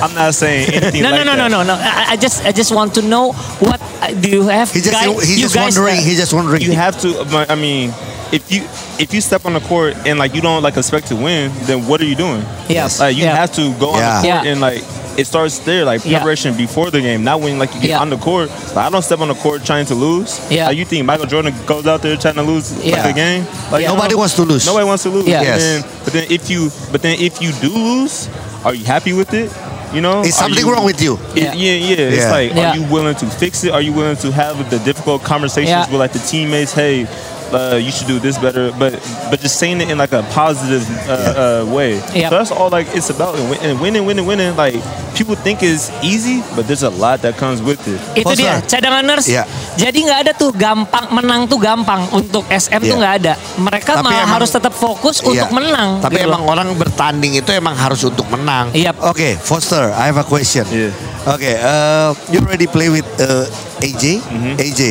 I'm 0.05 0.13
not 0.15 0.33
saying 0.33 0.69
anything 0.73 1.03
No, 1.03 1.11
like 1.11 1.25
no, 1.25 1.35
no, 1.35 1.35
that. 1.35 1.49
no, 1.51 1.63
no, 1.63 1.63
no. 1.63 1.73
I, 1.75 2.11
I 2.11 2.15
just, 2.15 2.45
I 2.45 2.51
just 2.51 2.73
want 2.73 2.93
to 2.95 3.01
know 3.01 3.33
what 3.59 3.81
uh, 4.01 4.13
do 4.13 4.29
you 4.29 4.43
have? 4.47 4.71
He 4.71 4.79
just 4.81 4.91
guys, 4.93 5.27
he's 5.27 5.35
you 5.37 5.43
just 5.43 5.55
guys, 5.55 5.77
wondering. 5.77 5.99
he's 6.01 6.17
just 6.17 6.33
wondering. 6.33 6.61
You 6.61 6.73
have 6.73 6.99
to. 7.01 7.19
I 7.49 7.55
mean, 7.55 7.89
if 8.31 8.49
you 8.51 8.61
if 8.97 9.13
you 9.13 9.19
step 9.21 9.45
on 9.45 9.53
the 9.53 9.59
court 9.61 9.95
and 10.07 10.17
like 10.17 10.33
you 10.35 10.41
don't 10.41 10.63
like 10.63 10.77
expect 10.77 11.07
to 11.07 11.15
win, 11.15 11.51
then 11.65 11.85
what 11.87 11.99
are 12.01 12.05
you 12.05 12.15
doing? 12.15 12.41
Yes. 12.69 12.99
Like 12.99 13.15
you 13.17 13.23
Yeah. 13.25 13.35
have 13.35 13.51
to 13.53 13.73
go 13.77 13.89
on 13.91 13.99
Yeah. 13.99 14.21
the 14.21 14.27
court 14.27 14.45
Yeah. 14.45 14.51
and 14.51 14.61
like 14.61 14.81
it 15.17 15.25
starts 15.27 15.59
there, 15.59 15.83
like 15.85 16.01
Yeah. 16.05 16.17
preparation 16.19 16.55
before 16.55 16.89
the 16.91 17.01
game, 17.01 17.23
not 17.23 17.41
when 17.41 17.59
like 17.59 17.73
you 17.75 17.81
get 17.81 17.89
Yeah. 17.91 17.99
on 17.99 18.09
the 18.09 18.17
court. 18.17 18.49
Like, 18.75 18.85
I 18.85 18.89
don't 18.89 19.01
step 19.03 19.19
on 19.19 19.27
the 19.27 19.35
court 19.35 19.63
trying 19.65 19.85
to 19.87 19.95
lose. 19.95 20.39
Yeah. 20.49 20.67
Like, 20.67 20.77
you 20.77 20.85
think 20.85 21.05
Michael 21.05 21.25
Jordan 21.25 21.53
goes 21.65 21.85
out 21.87 22.01
there 22.01 22.15
trying 22.17 22.35
to 22.35 22.43
lose 22.43 22.73
Yeah. 22.83 23.01
like 23.03 23.11
a 23.11 23.13
game? 23.13 23.45
Like 23.71 23.83
Yeah. 23.83 23.93
Nobody 23.93 24.15
wants 24.15 24.35
to 24.35 24.43
lose. 24.43 24.65
Nobody 24.65 24.85
wants 24.85 25.03
to 25.03 25.09
lose. 25.09 25.27
Yeah. 25.27 25.41
Yes. 25.41 25.61
Then, 25.61 25.83
but 26.03 26.13
then 26.13 26.25
if 26.29 26.49
you 26.49 26.71
but 26.91 27.01
then 27.01 27.17
if 27.19 27.41
you 27.41 27.51
do 27.53 27.69
lose, 27.69 28.29
are 28.63 28.73
you 28.73 28.85
happy 28.85 29.13
with 29.13 29.33
it? 29.33 29.51
You 29.93 29.99
know, 29.99 30.21
Is 30.21 30.35
something 30.35 30.65
you- 30.65 30.71
wrong 30.73 30.85
with 30.85 31.01
you? 31.01 31.19
Yeah. 31.35 31.51
yeah, 31.53 31.73
yeah, 31.73 31.73
yeah. 31.73 31.95
It's 32.07 32.17
Yeah. 32.23 32.31
like, 32.31 32.55
Yeah. 32.55 32.71
are 32.71 32.75
you 32.77 32.83
willing 32.83 33.15
to 33.15 33.25
fix 33.25 33.65
it? 33.65 33.73
Are 33.73 33.81
you 33.81 33.91
willing 33.91 34.15
to 34.17 34.31
have 34.31 34.69
the 34.69 34.79
difficult 34.79 35.21
conversations 35.25 35.69
Yeah. 35.69 35.85
with 35.91 35.99
like 35.99 36.13
the 36.13 36.19
teammates? 36.19 36.71
Hey, 36.71 37.07
uh, 37.53 37.75
you 37.75 37.91
should 37.91 38.07
do 38.07 38.19
this 38.19 38.37
better. 38.37 38.71
But 38.73 38.97
but 39.29 39.39
just 39.39 39.59
saying 39.59 39.81
it 39.81 39.89
in 39.89 39.97
like 39.97 40.11
a 40.11 40.23
positive 40.31 40.83
uh, 41.05 41.13
uh, 41.13 41.61
way. 41.67 41.99
Yeah. 42.11 42.29
So 42.29 42.37
that's 42.39 42.51
all 42.51 42.69
like 42.69 42.87
it's 42.95 43.09
about. 43.09 43.35
And 43.35 43.47
win- 43.49 43.61
And 43.61 43.75
winning, 43.79 44.03
winning, 44.05 44.25
winning. 44.25 44.55
Like 44.55 44.75
people 45.13 45.35
think 45.35 45.61
it's 45.61 45.93
easy, 46.01 46.41
but 46.55 46.65
there's 46.65 46.81
a 46.81 46.89
lot 46.89 47.21
that 47.21 47.37
comes 47.37 47.61
with 47.61 47.79
it. 47.85 47.99
Itu 48.15 48.33
Foster. 48.33 48.41
dia 48.41 48.59
cadanganers. 48.63 49.25
Iya. 49.27 49.43
Jadi 49.77 49.97
nggak 50.03 50.19
ada 50.27 50.31
tuh 50.33 50.49
gampang 50.51 51.07
menang 51.11 51.45
tuh 51.45 51.61
gampang 51.61 52.07
untuk 52.11 52.43
SM 52.47 52.81
tuh 52.81 52.97
Iya. 52.97 53.01
nggak 53.01 53.13
ada. 53.21 53.33
Mereka 53.57 53.91
Tapi 53.95 54.03
malah 54.03 54.17
emang- 54.23 54.33
harus 54.35 54.49
tetap 54.49 54.73
fokus 54.73 55.21
untuk 55.21 55.47
Iya. 55.47 55.53
menang. 55.53 56.01
Tapi 56.01 56.17
gitu 56.17 56.27
emang 56.27 56.41
loh. 56.43 56.51
orang 56.51 56.67
bertanding 56.73 57.37
itu 57.37 57.49
emang 57.51 57.75
harus 57.75 58.01
untuk 58.01 58.25
menang. 58.27 58.73
Yep. 58.73 58.95
Oke, 59.03 59.37
Foster, 59.37 59.91
I 59.93 60.09
have 60.09 60.17
a 60.17 60.25
question. 60.25 60.65
Yeah. 60.71 60.91
Oke, 61.29 61.53
uh, 61.53 62.17
you 62.33 62.41
already 62.41 62.65
play 62.65 62.89
with 62.89 63.05
uh, 63.21 63.45
AJ? 63.79 64.25
Mm-hmm. 64.25 64.53
AJ, 64.57 64.81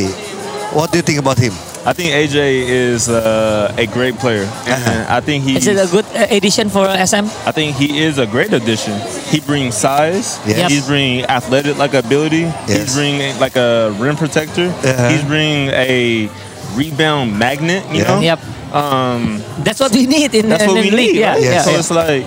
what 0.70 0.88
do 0.88 0.98
you 0.98 1.04
think 1.04 1.18
about 1.18 1.34
him? 1.36 1.50
I 1.86 1.94
think 1.94 2.10
AJ 2.12 2.36
is 2.68 3.08
uh, 3.08 3.74
a 3.78 3.86
great 3.86 4.14
player, 4.16 4.44
and 4.68 5.08
I 5.08 5.20
think 5.20 5.44
he's. 5.44 5.66
Is 5.66 5.78
it 5.78 5.88
a 5.88 5.90
good 5.90 6.04
uh, 6.14 6.26
addition 6.30 6.68
for 6.68 6.84
SM? 6.84 7.24
I 7.48 7.52
think 7.52 7.74
he 7.76 8.00
is 8.04 8.18
a 8.18 8.26
great 8.26 8.52
addition. 8.52 9.00
He 9.32 9.40
brings 9.40 9.76
size. 9.76 10.38
Yes. 10.46 10.70
He's 10.70 10.86
bringing 10.86 11.24
athletic 11.24 11.78
like 11.78 11.94
ability. 11.94 12.44
Yes. 12.68 12.68
He's 12.68 12.94
bringing 12.94 13.38
like 13.40 13.56
a 13.56 13.96
rim 13.98 14.16
protector. 14.16 14.68
Uh-huh. 14.68 15.08
He's 15.08 15.24
bringing 15.24 15.68
a 15.72 16.28
rebound 16.76 17.38
magnet. 17.38 17.82
You 17.90 18.02
Yeah. 18.04 18.08
know. 18.08 18.20
Yep. 18.20 18.40
Um, 18.74 19.42
That's 19.64 19.80
what 19.80 19.92
we 19.92 20.06
need 20.06 20.34
in, 20.34 20.48
that's 20.48 20.62
in 20.62 20.68
what 20.68 20.74
the 20.76 20.82
we 20.82 20.90
league. 20.94 21.14
need. 21.14 21.20
Yeah, 21.20 21.32
right? 21.32 21.42
Yes. 21.42 21.64
So 21.64 21.70
yeah. 21.72 21.78
it's 21.78 21.90
like. 21.90 22.24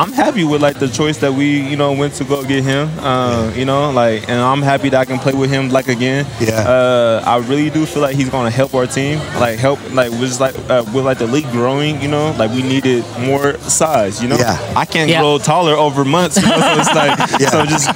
I'm 0.00 0.12
happy 0.12 0.44
with 0.44 0.62
like 0.62 0.78
the 0.78 0.88
choice 0.88 1.18
that 1.18 1.30
we, 1.34 1.60
you 1.60 1.76
know, 1.76 1.92
went 1.92 2.14
to 2.14 2.24
go 2.24 2.42
get 2.42 2.64
him. 2.64 2.88
Uh, 3.00 3.52
you 3.54 3.66
know, 3.66 3.90
like, 3.90 4.22
and 4.30 4.40
I'm 4.40 4.62
happy 4.62 4.88
that 4.88 4.98
I 4.98 5.04
can 5.04 5.18
play 5.18 5.34
with 5.34 5.50
him 5.50 5.68
like 5.68 5.88
again. 5.88 6.24
Yeah. 6.40 6.60
Uh, 6.66 7.22
I 7.26 7.36
really 7.46 7.68
do 7.68 7.84
feel 7.84 8.00
like 8.00 8.16
he's 8.16 8.30
gonna 8.30 8.48
help 8.50 8.72
our 8.72 8.86
team. 8.86 9.18
Like 9.38 9.58
help, 9.58 9.78
like 9.92 10.10
with 10.12 10.40
like 10.40 10.54
uh, 10.70 10.84
with 10.94 11.04
like 11.04 11.18
the 11.18 11.26
league 11.26 11.50
growing. 11.52 12.00
You 12.00 12.08
know, 12.08 12.34
like 12.38 12.50
we 12.50 12.62
needed 12.62 13.04
more 13.18 13.58
size. 13.58 14.22
You 14.22 14.28
know, 14.28 14.38
Yeah. 14.38 14.56
I 14.74 14.86
can't 14.86 15.10
Yeah. 15.10 15.20
grow 15.20 15.36
taller 15.36 15.74
over 15.74 16.02
months. 16.02 16.36
You 16.40 16.48
know? 16.48 16.58
so 16.58 16.80
it's 16.80 16.94
like, 16.94 17.18
Yeah. 17.40 17.50
so 17.50 17.66
just 17.66 17.86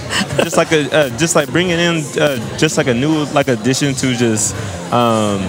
just 0.45 0.57
like 0.59 0.73
a 0.73 0.83
uh, 0.95 1.09
just 1.17 1.35
like 1.35 1.49
bringing 1.51 1.79
in 1.79 2.05
uh, 2.21 2.37
just 2.59 2.77
like 2.77 2.87
a 2.87 2.95
new 2.95 3.25
like 3.33 3.49
addition 3.49 3.95
to 3.95 4.15
just 4.15 4.55
um 4.93 5.41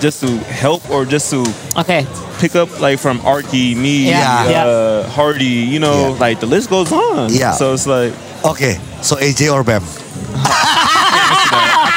just 0.00 0.20
to 0.20 0.28
help 0.38 0.88
or 0.90 1.04
just 1.04 1.30
to 1.30 1.44
Oke. 1.76 2.06
pick 2.38 2.54
up 2.56 2.80
like 2.80 2.98
from 2.98 3.18
Arky, 3.20 3.74
me, 3.76 4.08
Yeah. 4.08 4.64
uh, 4.64 5.08
Hardy, 5.10 5.44
you 5.44 5.78
know, 5.80 6.12
Yeah. 6.12 6.18
like 6.20 6.40
the 6.40 6.46
list 6.46 6.70
goes 6.70 6.92
on. 6.92 7.32
Yeah. 7.32 7.52
So 7.52 7.72
it's 7.74 7.86
like 7.86 8.12
okay, 8.44 8.78
so 9.02 9.16
AJ 9.16 9.50
or 9.52 9.64
Bam? 9.64 9.82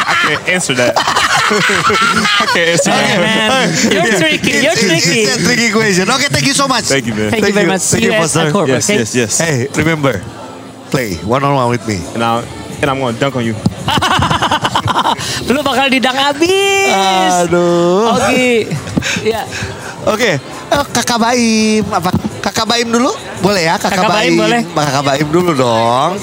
I 0.04 0.16
can't 0.28 0.50
answer 0.50 0.74
that. 0.76 0.94
I 0.98 2.46
can't 2.54 2.70
answer 2.70 2.92
Hey, 2.92 3.18
that. 3.18 3.20
man. 3.22 3.94
You're 3.94 4.20
tricky. 4.20 4.52
You're 4.52 4.72
It's- 4.72 4.84
it's- 4.84 5.04
tricky. 5.04 5.20
It's 5.22 5.36
a 5.36 5.44
tricky 5.46 5.70
question. 5.72 6.10
Oke, 6.10 6.22
thank 6.32 6.46
you 6.46 6.54
so 6.54 6.68
much. 6.68 6.86
Thank 6.86 7.06
you, 7.06 7.14
man. 7.14 7.32
Thank, 7.32 7.46
you 7.48 7.54
very 7.54 7.66
you. 7.66 7.72
much. 7.72 7.82
Thank 7.82 8.04
you, 8.04 8.10
you 8.12 8.16
at 8.16 8.68
Yes, 8.68 8.90
okay? 8.90 9.00
yes, 9.00 9.16
yes. 9.16 9.38
Hey, 9.40 9.68
remember, 9.76 10.22
play 10.90 11.16
one 11.26 11.44
on 11.44 11.56
one 11.56 11.70
with 11.70 11.86
me. 11.88 12.00
And 12.14 12.24
I 12.24 12.44
and 12.82 12.90
I'm 12.90 13.00
gonna 13.00 13.18
dunk 13.20 13.36
on 13.36 13.46
you. 13.46 13.56
Lu 15.54 15.60
bakal 15.62 15.88
didang 15.88 16.18
abis. 16.18 17.48
Aduh. 17.48 18.16
Oke. 18.18 18.52
Ya. 19.22 19.46
Oke, 20.06 20.38
eh, 20.38 20.84
kakak 20.94 21.18
Baim, 21.18 21.82
apa 21.90 22.10
kakak 22.42 22.66
Baim 22.70 22.90
dulu? 22.90 23.10
Boleh 23.42 23.66
ya, 23.66 23.78
kakak, 23.78 24.02
Kakak 24.02 24.14
Baim 24.14 24.34
boleh. 24.38 24.62
Kakak 24.74 25.04
Baim 25.06 25.28
dulu 25.30 25.52
dong. 25.54 26.18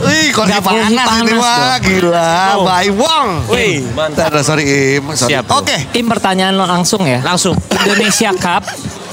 Wih, 0.00 0.32
kondisi 0.32 0.60
Nggak 0.60 0.64
boleh 0.64 0.80
panas, 0.80 0.88
ini 0.88 1.04
panas 1.04 1.36
mah 1.40 1.76
gila. 1.80 2.32
Baim 2.60 2.94
Wong. 2.96 3.28
Wih, 3.52 3.84
Bentar, 3.92 4.32
sorry 4.40 4.64
Im, 4.96 5.12
sorry. 5.12 5.32
Siap, 5.36 5.44
bro. 5.48 5.60
Oke, 5.60 5.76
Im 5.92 6.06
pertanyaan 6.08 6.56
lo 6.56 6.64
langsung 6.64 7.04
ya. 7.04 7.20
langsung. 7.20 7.56
Indonesia 7.72 8.32
Cup. 8.36 8.64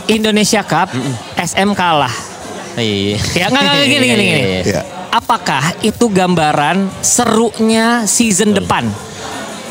Indonesia 0.08 0.62
Cup. 0.64 0.88
SM 1.36 1.70
kalah. 1.72 2.16
Iya. 2.76 3.20
Ya 3.36 3.46
nggak 3.52 3.62
nggak 3.62 3.88
gini 3.88 4.06
gini 4.08 4.24
gini. 4.24 4.42
Iya. 4.64 4.82
Apakah 5.18 5.74
itu 5.82 6.06
gambaran 6.08 6.94
serunya 7.02 8.06
season 8.06 8.54
depan? 8.54 8.86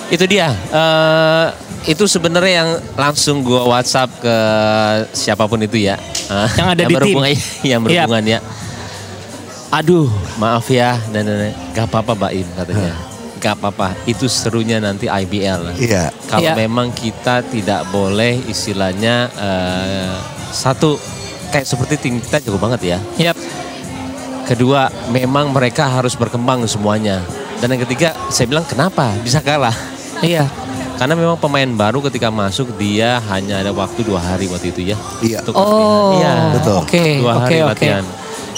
Itu 0.08 0.26
dia. 0.26 0.50
eh, 0.50 1.46
itu 1.86 2.02
sebenarnya 2.04 2.52
yang 2.56 2.70
langsung 2.98 3.46
gua 3.46 3.62
WhatsApp 3.68 4.10
ke 4.18 4.36
siapa 5.12 5.46
pun 5.46 5.62
itu 5.62 5.78
ya. 5.78 5.94
Eh, 6.26 6.48
Yang 6.52 6.68
ada 6.68 6.82
di 6.82 6.86
tim. 6.88 6.96
berhubungan, 6.98 7.30
Yang 7.70 7.80
berhubungan 7.80 8.24
ya. 8.26 8.38
Aduh, 9.68 10.10
maaf 10.36 10.66
ya 10.66 10.98
dan 11.08 11.22
dan- 11.22 11.38
dan. 11.40 11.54
gak 11.70 11.86
apa-apa 11.86 12.12
Mbak 12.16 12.32
Im 12.34 12.48
katanya. 12.56 12.94
Gak 13.36 13.54
apa-apa, 13.54 13.88
itu 14.02 14.26
serunya 14.26 14.78
nanti 14.78 15.06
IBL. 15.06 15.78
Iya. 15.78 16.10
Kalau 16.26 16.42
Iya. 16.42 16.54
memang 16.56 16.90
kita 16.90 17.44
tidak 17.44 17.86
boleh 17.88 18.42
istilahnya 18.44 19.30
eh, 19.32 20.14
satu 20.50 20.98
kayak 21.48 21.62
seperti 21.64 21.94
tim 22.00 22.18
kita 22.18 22.42
jago 22.42 22.58
banget 22.58 22.80
ya. 22.84 22.98
Yap. 23.22 23.38
Kedua, 24.46 24.86
memang 25.10 25.50
mereka 25.50 25.90
harus 25.90 26.14
berkembang 26.14 26.62
semuanya. 26.64 27.18
Dan 27.58 27.74
yang 27.74 27.82
ketiga, 27.82 28.14
saya 28.28 28.46
bilang 28.46 28.62
kenapa 28.62 29.10
bisa 29.20 29.42
kalah? 29.42 29.74
Iya. 30.16 30.48
Karena 30.96 31.12
memang 31.12 31.36
pemain 31.36 31.68
baru 31.68 32.00
ketika 32.08 32.32
masuk 32.32 32.72
dia 32.80 33.20
hanya 33.28 33.60
ada 33.60 33.68
waktu 33.68 34.00
dua 34.00 34.16
hari 34.16 34.48
waktu 34.48 34.72
itu 34.72 34.80
ya. 34.80 34.96
Iya. 35.20 35.44
Untuk 35.44 35.52
Oh, 35.52 36.16
latihan. 36.16 36.16
Iya. 36.16 36.34
Betul. 36.56 36.76
Oke, 36.80 37.04
Dua 37.20 37.32
oke, 37.36 37.42
hari 37.44 37.56
oke. 37.60 37.68
latihan. 37.68 38.04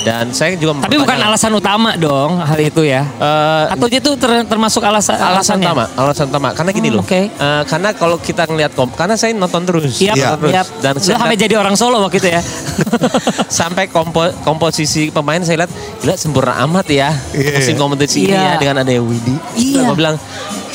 Dan 0.09 0.27
saya 0.31 0.51
juga 0.55 0.73
Tapi 0.81 0.97
bukan 0.97 1.19
alasan 1.19 1.53
utama 1.53 1.93
dong 1.95 2.39
hal 2.39 2.59
itu 2.59 2.83
ya. 2.83 3.05
Eh, 3.05 3.65
Atau 3.71 3.87
itu 3.87 4.11
ter- 4.15 4.45
termasuk 4.45 4.81
alasan 4.81 5.15
alasan 5.15 5.59
alasannya? 5.59 5.67
utama, 5.67 5.85
alasan 5.95 6.25
utama. 6.27 6.49
Karena 6.51 6.71
gini 6.71 6.89
Hmm, 6.89 6.97
loh. 6.97 7.05
oke. 7.05 7.21
eh, 7.29 7.63
karena 7.65 7.91
kalau 7.93 8.17
kita 8.17 8.43
ngelihat 8.45 8.73
kom, 8.73 8.89
karena 8.91 9.15
saya 9.15 9.33
nonton 9.33 9.63
terus. 9.63 9.99
Iya. 9.99 10.15
Nonton 10.15 10.39
terus. 10.41 10.53
yap. 10.55 10.67
Dan 10.81 10.93
saya 10.97 11.17
sampai 11.19 11.37
jadi 11.37 11.55
orang 11.55 11.75
Solo 11.75 12.01
waktu 12.01 12.17
itu 12.17 12.29
ya. 12.31 12.41
sampai 13.61 13.87
kompo, 13.87 14.25
komposisi 14.43 15.11
pemain 15.11 15.41
saya 15.41 15.65
lihat 15.65 15.73
gila 15.99 16.15
sempurna 16.15 16.57
amat 16.63 16.87
ya 16.89 17.11
Iya. 17.31 17.57
musim 17.57 17.77
kompetisi 17.77 18.19
ini 18.23 18.33
Iya. 18.33 18.43
ya 18.45 18.55
dengan 18.57 18.77
ada 18.81 18.93
Widi. 18.95 19.35
Iya. 19.55 19.83
Gue 19.85 19.97
bilang 19.97 20.17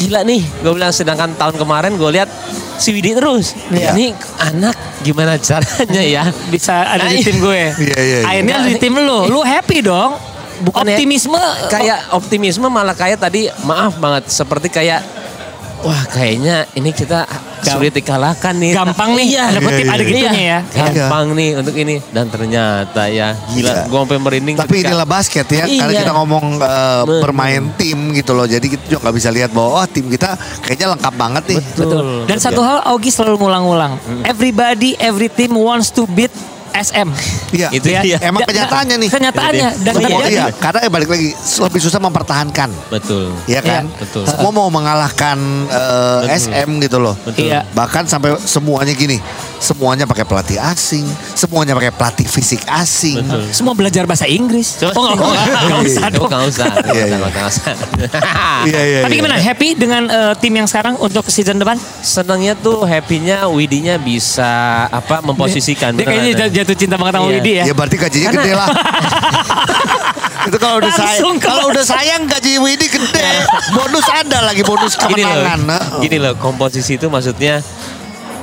gila 0.03 0.21
nih. 0.21 0.41
Gue 0.59 0.73
bilang 0.73 0.91
sedangkan 0.91 1.31
tahun 1.33 1.55
kemarin 1.55 1.95
gue 1.95 2.09
lihat 2.11 2.27
si 2.75 2.91
Widi 2.91 3.13
terus. 3.13 3.55
Iya. 3.69 3.91
Ini 3.91 4.11
anak 4.43 4.75
gimana 4.99 5.39
caranya 5.39 6.03
ya? 6.03 6.23
Bisa 6.47 6.83
ada 6.85 7.05
di 7.05 7.17
Nah, 7.17 7.23
tim 7.23 7.37
gue. 7.39 7.63
Iya, 7.73 7.97
iya, 7.97 8.17
iya. 8.19 8.27
Akhirnya 8.27 8.55
ada 8.59 8.67
di 8.67 8.77
tim 8.77 8.93
lu. 8.93 9.19
Lu 9.27 9.39
happy 9.41 9.79
dong. 9.79 10.19
Bukan 10.61 10.85
ya, 10.85 10.95
Optimisme 10.95 11.39
kayak 11.67 11.99
optimisme 12.11 12.67
malah 12.67 12.93
kayak 12.93 13.17
tadi 13.17 13.47
maaf 13.63 13.97
banget 13.97 14.29
seperti 14.29 14.69
kayak 14.69 15.01
wah 15.81 16.03
kayaknya 16.07 16.63
ini 16.73 16.91
kita 16.91 17.27
sulit 17.59 17.91
dikalahkan 17.91 18.55
nih. 18.55 18.71
gampang 18.71 19.11
nih. 19.13 19.27
Iya. 19.29 19.43
Ada 19.49 19.59
kutip 19.59 19.83
Iya, 19.83 19.91
ada 19.91 19.97
iya. 19.97 20.07
gitunya 20.07 20.43
ya. 20.45 20.59
Gampang 20.71 21.25
nih 21.33 21.49
untuk 21.57 21.75
ini 21.75 21.95
dan 22.09 22.25
ternyata 22.27 23.01
ya 23.07 23.35
gila 23.49 23.71
Iya. 23.73 23.83
gue 23.87 23.99
sampai 23.99 24.19
merinding. 24.19 24.55
Tapi 24.55 24.67
ketika- 24.69 24.87
inilah 24.87 25.07
basket 25.09 25.47
ya, 25.49 25.63
karena 25.63 25.91
Iya. 25.91 25.99
kita 26.01 26.13
ngomong 26.13 26.45
uh, 26.57 27.01
bermain 27.19 27.63
tim 27.75 27.99
gitu 28.15 28.31
loh. 28.37 28.45
Jadi 28.45 28.65
kita 28.69 28.83
juga 28.87 29.09
nggak 29.09 29.15
bisa 29.17 29.29
lihat 29.33 29.49
bahwa 29.51 29.83
oh 29.83 29.85
tim 29.89 30.05
kita 30.07 30.37
kayaknya 30.63 30.93
lengkap 30.97 31.13
banget 31.17 31.43
nih. 31.53 31.59
Betul. 31.75 32.03
Dan 32.29 32.37
satu 32.37 32.61
hal 32.61 32.85
Augie 32.87 33.11
selalu 33.11 33.41
ngulang-ngulang. 33.41 33.97
Everybody, 34.23 34.95
every 35.01 35.27
team 35.27 35.57
wants 35.57 35.89
to 35.91 36.05
beat 36.07 36.31
SM. 36.73 37.09
Iya. 37.53 37.69
Itu 37.69 37.85
dia. 37.85 38.17
Emang 38.17 38.41
Da- 38.41 38.49
kenyataannya 38.49 38.95
nih. 38.97 39.09
Kenyataannya 39.13 39.69
dan 39.85 39.93
Semua, 39.93 40.19
iya, 40.25 40.45
karena 40.49 40.79
ya 40.81 40.89
balik 40.89 41.09
lagi 41.13 41.29
lebih 41.37 41.81
susah 41.85 41.99
mempertahankan. 42.01 42.69
Betul. 42.89 43.29
Iya 43.45 43.61
kan? 43.61 43.85
Iya, 43.85 44.01
betul. 44.01 44.23
Semua 44.25 44.51
mau 44.51 44.67
mengalahkan 44.73 45.37
uh, 45.69 46.25
Betul. 46.25 46.33
SM 46.49 46.69
gitu 46.81 46.97
loh. 46.97 47.15
Betul. 47.21 47.53
Iya. 47.53 47.61
Bahkan 47.77 48.09
sampai 48.09 48.41
semuanya 48.41 48.97
gini, 48.97 49.21
semuanya 49.63 50.03
pakai 50.03 50.27
pelatih 50.27 50.59
asing, 50.59 51.07
semuanya 51.31 51.71
pakai 51.71 51.89
pelatih 51.89 52.27
fisik 52.27 52.59
asing. 52.67 53.23
Betul. 53.23 53.47
Semua 53.49 53.71
belajar 53.71 54.03
bahasa 54.03 54.27
Inggris. 54.27 54.75
Oh 54.91 55.07
enggak, 55.07 55.23
enggak, 55.23 55.61
enggak 55.63 55.79
usah 55.81 56.03
Oh, 56.03 56.11
dong. 56.11 56.29
usah, 56.43 56.65
Iya, 56.83 57.03
usah, 57.07 57.17
iya. 57.31 57.43
usah. 57.47 57.73
Iya 58.69 58.81
iya. 58.81 58.99
Tapi 59.01 59.13
iya. 59.13 59.19
gimana? 59.19 59.35
Happy 59.39 59.67
dengan 59.73 60.03
eh, 60.05 60.33
tim 60.37 60.51
yang 60.51 60.67
sekarang 60.67 60.95
untuk 60.97 61.23
season 61.27 61.55
depan? 61.55 61.79
Senangnya 61.99 62.53
tuh 62.53 62.83
happy-nya 62.83 63.47
Widinya 63.47 63.95
bisa 63.95 64.51
apa 64.85 65.23
memposisikan. 65.23 65.95
Dia 65.95 66.03
kayaknya 66.03 66.31
beneran. 66.35 66.49
jat- 66.49 66.55
jatuh 66.59 66.75
cinta 66.75 66.95
banget 66.95 67.13
sama 67.15 67.25
Iya. 67.25 67.33
Widi 67.33 67.51
ya. 67.55 67.63
Ya 67.63 67.73
berarti 67.73 67.95
gajinya 67.95 68.27
Karena- 68.29 68.43
gede 68.43 68.53
lah. 68.53 68.67
itu 70.43 70.57
kalau 70.59 70.75
udah 70.75 70.91
sayang, 70.91 71.37
kalau 71.39 71.63
udah 71.71 71.85
sayang 71.85 72.27
gaji 72.27 72.59
Widi 72.59 72.87
gede. 72.87 73.47
Bonus 73.71 74.03
ada 74.05 74.43
lagi 74.43 74.59
bonus 74.61 74.93
gini 74.97 75.23
loh, 75.23 75.39
kemenangan. 75.39 76.03
Gini 76.03 76.17
loh 76.19 76.33
komposisi 76.35 76.95
itu 76.95 77.07
maksudnya 77.07 77.63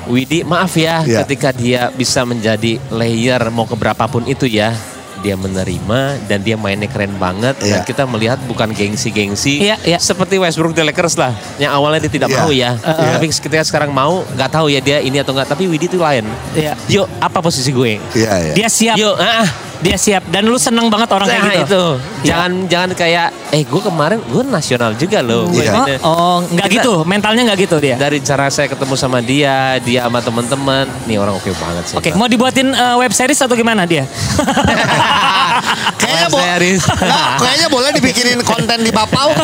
Widi 0.06 0.40
maaf 0.42 0.72
ya 0.72 1.02
Iya. 1.02 1.24
ketika 1.24 1.50
dia 1.50 1.90
bisa 1.90 2.22
menjadi 2.22 2.80
layer 2.88 3.40
mau 3.48 3.64
ke 3.64 3.74
berapapun 3.74 4.24
itu 4.24 4.44
ya 4.44 4.72
dia 5.20 5.36
menerima 5.36 6.16
dan 6.24 6.40
dia 6.40 6.56
mainnya 6.56 6.88
keren 6.88 7.12
banget 7.14 7.52
dan 7.60 7.80
Iya. 7.80 7.84
kita 7.84 8.08
melihat 8.08 8.40
bukan 8.42 8.72
gengsi-gengsi 8.72 9.60
Iya, 9.60 9.76
iya. 9.84 9.98
seperti 10.00 10.40
Westbrook 10.40 10.72
the 10.72 10.80
Lakers 10.80 11.14
lah 11.14 11.36
yang 11.56 11.70
awalnya 11.70 12.08
dia 12.08 12.12
tidak 12.14 12.28
Iya. 12.28 12.38
mau 12.38 12.50
ya 12.50 12.70
Iya. 12.74 13.10
tapi 13.14 13.26
ketika 13.28 13.60
sekarang 13.62 13.92
mau 13.92 14.24
nggak 14.26 14.48
tahu 14.50 14.72
ya 14.72 14.80
dia 14.80 14.96
ini 14.98 15.20
atau 15.20 15.36
nggak 15.36 15.48
tapi 15.50 15.68
Widi 15.68 15.86
itu 15.86 16.00
lain 16.00 16.24
Iya. 16.56 16.72
yuk 16.88 17.04
apa 17.20 17.38
posisi 17.38 17.68
gue 17.68 18.00
Iya 18.16 18.32
iya. 18.40 18.54
Dia 18.56 18.68
siap. 18.68 18.96
yuk 18.96 19.12
ah 19.14 19.44
Dia 19.80 19.96
siap. 19.96 20.22
Dan 20.26 20.44
lu 20.44 20.56
seneng 20.56 20.86
banget 20.86 21.08
orang 21.08 21.24
Nah, 21.24 21.34
kayak 21.34 21.64
gitu. 21.64 21.64
itu 21.66 21.84
Iya. 22.20 22.26
jangan 22.28 22.50
jangan 22.66 22.90
kayak 22.92 23.26
eh 23.50 23.62
gue 23.62 23.80
kemarin 23.80 24.18
gue 24.20 24.42
nasional 24.44 24.92
juga 24.94 25.18
loh 25.20 25.48
ini- 25.48 25.72
Oh, 25.98 26.04
oh 26.04 26.36
nggak 26.46 26.66
gitu. 26.70 26.92
Mentalnya 27.02 27.42
nggak 27.46 27.58
gitu 27.60 27.76
dia. 27.78 27.96
dari 27.96 28.20
cara 28.20 28.46
saya 28.46 28.66
ketemu 28.66 28.94
sama 28.94 29.18
dia, 29.20 29.56
dia 29.80 30.04
sama 30.04 30.20
teman-teman, 30.20 30.84
nih 31.04 31.16
orang 31.16 31.32
oke 31.34 31.48
banget 31.50 31.84
sih. 31.86 31.96
Oke, 31.96 32.12
mau 32.12 32.26
dibuatin 32.26 32.70
eh, 32.70 32.96
web 32.96 33.10
series 33.10 33.38
atau 33.38 33.52
gimana 33.52 33.84
dia? 33.84 34.04
Kayaknya 36.00 36.26
Web 36.26 36.32
bo- 36.32 36.40
series. 36.42 36.82
Nggak, 37.00 37.28
kayaknya 37.38 37.68
boleh 37.68 37.90
dibikinin 37.92 38.40
konten 38.42 38.78
di 38.80 38.90
Papau. 38.90 39.28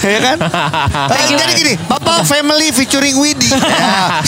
ya 0.00 0.18
kan? 0.20 0.36
Eh, 1.08 1.24
jadi 1.28 1.52
gini, 1.52 1.74
Papau 2.12 2.26
Family 2.26 2.68
featuring 2.70 3.14
Widi. 3.14 3.50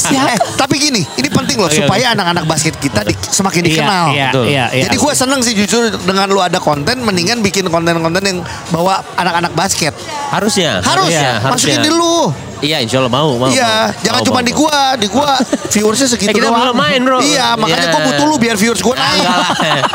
Ya. 0.05 0.29
Eh, 0.29 0.39
tapi 0.55 0.77
gini, 0.79 1.03
ini 1.15 1.29
penting 1.29 1.57
loh 1.57 1.67
Oke, 1.67 1.79
supaya 1.79 2.13
anak-anak 2.13 2.45
basket 2.45 2.77
kita 2.77 3.01
di- 3.03 3.17
semakin 3.17 3.63
dikenal. 3.63 4.05
Iya, 4.11 4.29
Betul. 4.29 4.45
iya, 4.47 4.65
iya. 4.71 4.85
Jadi 4.85 4.97
gue 4.97 5.13
seneng 5.13 5.41
sih 5.41 5.55
jujur 5.55 5.83
dengan 5.99 6.27
lu 6.27 6.39
ada 6.39 6.59
konten, 6.59 7.01
mendingan 7.01 7.41
bikin 7.41 7.67
konten-konten 7.67 8.21
yang 8.21 8.39
bawa 8.69 9.01
anak-anak 9.15 9.53
basket. 9.53 9.95
harusnya, 10.29 10.81
Harus, 10.81 11.13
harusnya, 11.13 11.45
masukin 11.45 11.77
harusnya. 11.77 11.83
di 11.83 11.91
lu. 11.91 12.19
Iya, 12.63 12.77
insya 12.79 12.97
Allah 12.99 13.11
mau, 13.11 13.37
mau. 13.37 13.49
Iya, 13.49 13.69
mau. 13.91 14.01
jangan 14.01 14.17
Mau, 14.17 14.27
cuma 14.27 14.39
mau, 14.39 14.47
di 14.47 14.53
gua, 14.55 14.79
di 14.97 15.09
gua 15.09 15.31
viewersnya 15.75 16.09
segitu 16.09 16.31
Eh, 16.31 16.35
kita 16.35 16.47
doang. 16.47 16.61
belum 16.63 16.77
main, 16.79 17.01
bro. 17.01 17.19
Iya, 17.21 17.49
makanya 17.55 17.79
Iya. 17.83 17.93
gua 17.93 18.01
butuh 18.07 18.25
lu 18.27 18.37
biar 18.39 18.57
viewers 18.57 18.81
gua 18.81 18.95
naik. 18.95 19.27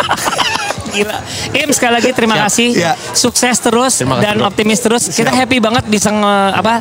Gila. 0.90 1.18
Im 1.54 1.70
sekali 1.70 1.94
lagi 1.94 2.10
terima 2.12 2.36
Siap. 2.36 2.46
kasih. 2.48 2.70
Iya. 2.74 2.92
Sukses 3.12 3.56
terus 3.60 3.94
Terima 3.96 4.16
kasih, 4.16 4.24
dan 4.24 4.36
bro. 4.36 4.48
optimis 4.48 4.80
terus. 4.80 5.04
Kita 5.06 5.30
Siap. 5.30 5.40
happy 5.40 5.58
banget 5.60 5.84
bisa 5.86 6.10
nge- 6.10 6.54
apa 6.56 6.74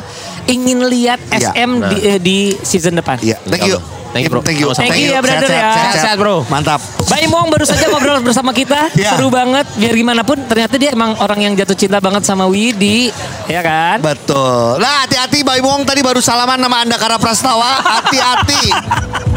ingin 0.47 0.79
lihat. 0.87 1.19
SM 1.29 1.69
di, 1.87 1.97
eh, 2.01 2.19
di 2.19 2.37
season 2.59 2.95
depan. 2.95 3.19
Iya, 3.19 3.37
thank 3.45 3.67
you. 3.67 3.79
Thank 4.07 4.23
you, 4.23 4.31
bro. 4.31 4.41
Thank 4.41 4.57
you. 4.57 4.71
Sama-sama. 4.71 4.87
Thank 4.89 5.03
you 5.03 5.11
ya, 5.13 5.19
brother, 5.19 5.49
ya. 5.51 5.69
Sehat-sehat, 5.69 6.17
bro. 6.17 6.41
Mantap. 6.47 6.79
Baim 7.05 7.29
Wong 7.29 7.47
baru 7.51 7.67
saja 7.67 7.85
ngobrol 7.85 8.23
bersama 8.23 8.49
kita, 8.49 8.89
Iya. 8.97 9.13
seru 9.13 9.27
banget. 9.27 9.67
Biar 9.75 9.93
gimana 9.93 10.23
pun, 10.23 10.39
ternyata 10.47 10.79
dia 10.79 10.95
emang 10.95 11.13
orang 11.19 11.43
yang 11.43 11.53
jatuh 11.53 11.75
cinta 11.75 11.99
banget 11.99 12.23
sama 12.23 12.47
Widi, 12.47 13.11
ya 13.45 13.61
kan? 13.61 13.99
Betul. 14.01 14.79
Nah, 14.79 15.05
hati-hati 15.05 15.43
Bayi 15.43 15.61
Wong 15.61 15.83
tadi 15.83 16.01
baru 16.01 16.23
salaman 16.23 16.57
sama 16.57 16.81
Anda 16.81 16.97
Kara 16.97 17.19
Prastawa. 17.19 17.83
Hati-hati. 17.83 18.63